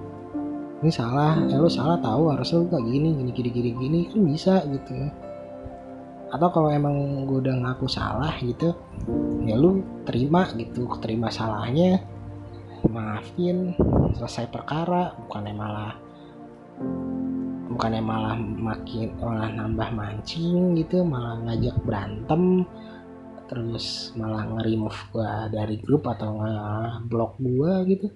Ini 0.84 0.92
salah 0.92 1.40
ya 1.48 1.57
lu 1.57 1.70
salah 1.72 1.96
tahu 2.00 2.32
harusnya 2.32 2.62
lu 2.62 2.66
kayak 2.68 2.84
gini 2.84 3.09
gini 3.16 3.30
gini 3.32 3.50
gini 3.50 3.70
gini 3.76 3.98
kan 4.12 4.20
bisa 4.28 4.54
gitu. 4.68 4.92
Atau 6.30 6.48
kalau 6.50 6.68
emang 6.68 7.24
gue 7.24 7.38
udah 7.40 7.54
ngaku 7.64 7.86
salah 7.88 8.34
gitu 8.40 8.76
ya 9.46 9.54
lu 9.54 9.80
terima 10.02 10.46
gitu 10.59 10.90
terima 10.98 11.30
salahnya 11.30 12.02
maafin 12.90 13.74
selesai 14.14 14.50
perkara 14.50 15.14
bukannya 15.26 15.54
malah 15.54 15.94
bukannya 17.70 18.02
malah 18.02 18.36
makin 18.40 19.12
malah 19.20 19.52
nambah 19.52 19.88
mancing 19.92 20.74
gitu 20.78 21.04
malah 21.04 21.36
ngajak 21.44 21.76
berantem 21.84 22.64
terus 23.47 24.11
malah 24.18 24.47
nge-remove 24.51 25.01
gua 25.14 25.47
dari 25.51 25.78
grup 25.78 26.07
atau 26.11 26.42
nge-block 26.42 27.38
gua 27.38 27.82
gitu. 27.86 28.11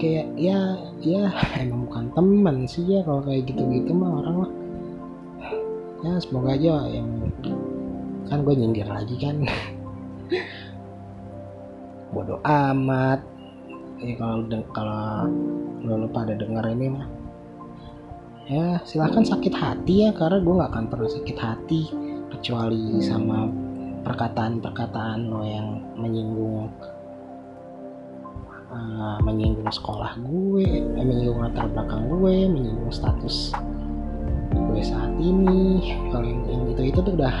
Kayak 0.00 0.28
ya 0.36 0.58
ya 1.00 1.32
emang 1.62 1.88
bukan 1.88 2.06
teman 2.12 2.56
sih 2.68 2.84
ya 2.84 3.00
kalau 3.04 3.24
kayak 3.24 3.48
gitu-gitu 3.48 3.92
mah 3.96 4.20
orang 4.24 4.36
lah. 4.44 4.52
Ya 6.04 6.20
semoga 6.20 6.52
aja 6.52 6.84
yang 6.92 7.08
kan 8.28 8.44
gue 8.44 8.54
nyindir 8.56 8.84
lagi 8.84 9.16
kan. 9.16 9.44
Bodoh 12.12 12.40
amat. 12.44 13.24
Ya 14.04 14.14
kalau 14.20 14.44
kalau 14.76 15.24
lo 15.84 16.08
pada 16.12 16.36
denger 16.36 16.64
ini 16.76 16.86
mah. 16.92 17.06
Ya 18.44 18.76
silahkan 18.84 19.24
sakit 19.24 19.56
hati 19.56 20.04
ya 20.04 20.10
karena 20.12 20.44
gue 20.44 20.54
nggak 20.60 20.72
akan 20.76 20.86
pernah 20.92 21.08
sakit 21.08 21.38
hati 21.40 21.82
kecuali 22.28 23.00
sama 23.00 23.48
perkataan-perkataan 24.04 25.18
lo 25.32 25.40
yang 25.42 25.80
menyinggung 25.96 26.68
uh, 28.68 29.18
menyinggung 29.24 29.72
sekolah 29.72 30.14
gue 30.20 30.68
eh, 30.94 31.04
menyinggung 31.04 31.40
latar 31.40 31.66
belakang 31.72 32.06
gue 32.12 32.46
menyinggung 32.46 32.92
status 32.92 33.56
gue 34.54 34.80
saat 34.82 35.10
ini. 35.18 35.82
Kalau 36.10 36.26
yang, 36.26 36.42
yang 36.46 36.62
itu 36.70 36.82
itu 36.94 36.98
tuh 37.02 37.14
udah 37.14 37.36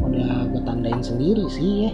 udah 0.00 0.28
gue 0.52 0.62
tandain 0.64 1.00
sendiri 1.00 1.44
sih 1.48 1.88
ya. 1.88 1.92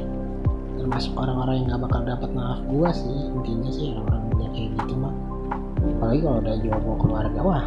Termasuk 0.78 1.14
orang-orang 1.18 1.62
yang 1.62 1.66
gak 1.74 1.82
bakal 1.90 2.00
dapat 2.06 2.30
maaf 2.34 2.58
gue 2.70 2.90
sih 2.94 3.18
intinya 3.34 3.70
sih 3.70 3.88
orang 3.98 4.22
yang 4.38 4.52
kayak 4.54 4.70
gitu 4.78 4.94
mah. 4.98 5.14
Apalagi 5.98 6.20
kalau 6.22 6.38
udah 6.42 6.56
jowo 6.62 6.92
keluarga 6.98 7.40
wah 7.42 7.66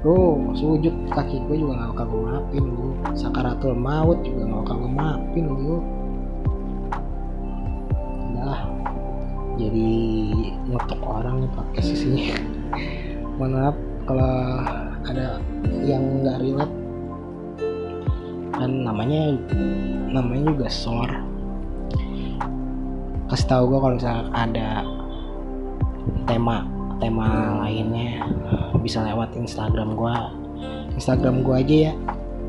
lu 0.00 0.40
sujud 0.56 0.94
kaki 1.12 1.44
gue 1.44 1.56
juga 1.60 1.76
gak 1.76 1.90
bakal 1.92 2.06
gue 2.08 2.22
maafin 2.24 2.64
lu. 2.64 2.86
Sakaratul 3.12 3.76
maut 3.76 4.18
juga 4.24 4.48
gak 4.48 4.58
bakal 4.64 4.76
gue 4.80 4.92
maafin 4.92 5.46
lu. 5.48 5.76
Udah 8.32 8.60
jadi 9.60 9.92
ngotok 10.72 11.00
orang 11.04 11.34
nih 11.44 11.50
pakai 11.52 11.82
sisinya 11.84 12.32
mohon 13.36 13.52
maaf 13.52 13.76
kalau 14.08 14.32
ada 15.04 15.36
yang 15.84 16.24
nggak 16.24 16.40
relate. 16.40 16.76
Kan 18.56 18.84
namanya 18.84 19.36
namanya 20.12 20.52
juga 20.52 20.68
sor 20.68 21.10
kasih 23.30 23.46
tahu 23.46 23.62
gue 23.70 23.78
kalau 23.78 23.94
misalnya 23.94 24.26
ada 24.34 24.68
tema 26.26 26.66
tema 27.00 27.58
lainnya 27.64 28.28
bisa 28.84 29.02
lewat 29.02 29.34
Instagram 29.34 29.96
gua. 29.96 30.30
Instagram 30.94 31.42
gua 31.42 31.64
aja 31.64 31.90
ya. 31.90 31.94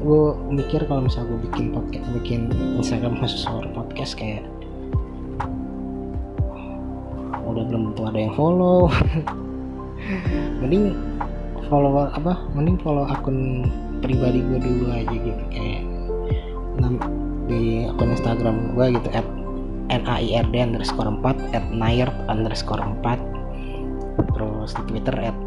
Gue 0.02 0.34
mikir 0.50 0.82
kalau 0.90 1.06
misalnya 1.06 1.30
gue 1.30 1.40
bikin 1.46 1.66
podcast 1.78 2.08
bikin 2.18 2.42
Instagram 2.82 3.22
khusus 3.22 3.46
podcast 3.78 4.18
kayak 4.18 4.42
udah 7.46 7.64
belum 7.70 7.94
tentu 7.94 8.02
ada 8.10 8.20
yang 8.20 8.34
follow. 8.34 8.90
Mending 10.66 10.98
follow 11.70 12.10
apa? 12.10 12.34
Mending 12.58 12.82
follow 12.82 13.06
akun 13.06 13.70
pribadi 14.02 14.42
gue 14.42 14.58
dulu 14.58 14.90
aja 14.90 15.14
gitu 15.14 15.46
kayak 15.54 15.86
di 17.46 17.86
akun 17.86 18.10
Instagram 18.16 18.74
gue 18.74 18.86
gitu 18.98 19.10
at 19.14 19.28
naird 20.02 20.50
underscore 20.56 21.12
4 21.12 21.54
at 21.54 21.66
nair 21.70 22.10
underscore 22.32 22.82
4 22.82 23.31
di 24.76 24.84
Twitter 24.88 25.16
at 25.20 25.38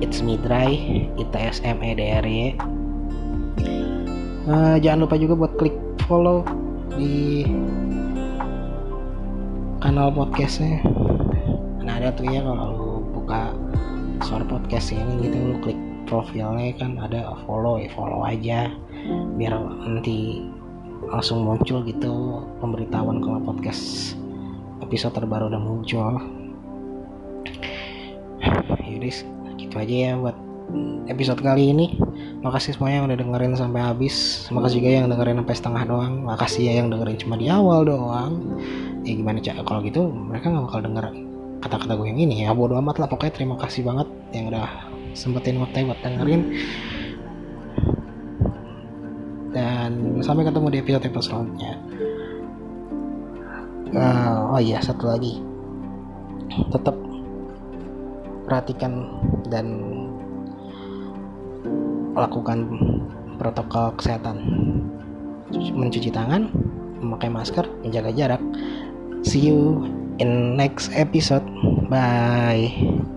it's 0.00 0.20
me 0.20 0.40
dry 0.40 0.72
itsm 1.16 1.78
e 1.84 1.92
Eh, 4.48 4.76
jangan 4.80 5.04
lupa 5.04 5.20
juga 5.20 5.34
buat 5.36 5.52
klik 5.60 5.76
follow 6.08 6.40
di 6.96 7.44
kanal 9.84 10.08
podcastnya. 10.08 10.80
Nah 11.84 12.00
ada 12.00 12.16
tuh 12.16 12.32
ya 12.32 12.40
kalau 12.40 12.72
lu 12.72 12.92
buka 13.12 13.52
suara 14.24 14.48
podcast 14.48 14.96
ini 14.96 15.28
gitu 15.28 15.36
lu 15.52 15.56
klik 15.60 15.76
profilnya 16.08 16.72
kan 16.80 16.96
ada 16.96 17.36
follow 17.44 17.76
ya 17.76 17.92
follow 17.92 18.24
aja. 18.24 18.72
Biar 19.36 19.52
nanti 19.84 20.48
langsung 21.12 21.44
muncul 21.44 21.84
gitu 21.84 22.40
pemberitahuan 22.64 23.20
kalau 23.20 23.44
podcast 23.44 24.16
episode 24.80 25.12
terbaru 25.12 25.52
udah 25.52 25.60
muncul 25.60 26.24
yaudah 28.98 29.54
gitu 29.56 29.74
aja 29.78 29.94
ya 29.94 30.12
buat 30.18 30.36
episode 31.08 31.40
kali 31.40 31.72
ini. 31.72 31.96
Makasih 32.44 32.76
semuanya 32.76 33.02
yang 33.02 33.06
udah 33.08 33.18
dengerin 33.18 33.54
sampai 33.56 33.80
habis. 33.82 34.46
Makasih 34.52 34.84
juga 34.84 34.90
yang 35.00 35.06
dengerin 35.08 35.36
sampai 35.42 35.56
setengah 35.56 35.82
doang. 35.88 36.14
Makasih 36.28 36.62
ya 36.68 36.72
yang 36.84 36.88
dengerin 36.92 37.18
cuma 37.18 37.34
di 37.40 37.46
awal 37.48 37.88
doang. 37.88 38.32
Ya 39.02 39.12
gimana 39.16 39.40
cak 39.40 39.64
kalau 39.64 39.80
gitu 39.80 40.12
mereka 40.12 40.52
nggak 40.52 40.64
bakal 40.68 40.80
denger 40.84 41.06
kata-kata 41.58 41.92
gue 41.96 42.06
yang 42.12 42.20
ini 42.20 42.34
ya. 42.44 42.52
Bodo 42.52 42.76
amat 42.78 43.00
lah 43.00 43.08
pokoknya 43.08 43.32
terima 43.34 43.56
kasih 43.56 43.82
banget 43.82 44.08
yang 44.36 44.52
udah 44.52 44.68
sempetin 45.16 45.58
waktu 45.58 45.88
buat 45.88 45.98
dengerin. 46.04 46.42
Dan 49.48 50.20
sampai 50.20 50.44
ketemu 50.44 50.68
di 50.68 50.78
episode 50.84 51.04
episode 51.08 51.26
selanjutnya. 51.32 51.72
Eh, 53.88 54.36
oh 54.52 54.60
iya 54.60 54.84
satu 54.84 55.08
lagi. 55.08 55.40
Tetap 56.68 57.07
perhatikan 58.48 59.04
dan 59.52 59.66
lakukan 62.16 62.64
protokol 63.36 63.92
kesehatan. 64.00 64.40
Mencuci 65.52 66.08
tangan 66.08 66.48
memakai 66.98 67.28
masker 67.28 67.68
menjaga 67.84 68.10
jarak. 68.16 68.42
See 69.22 69.52
you 69.52 69.84
in 70.18 70.56
next 70.56 70.88
episode. 70.96 71.44
Bye 71.92 73.16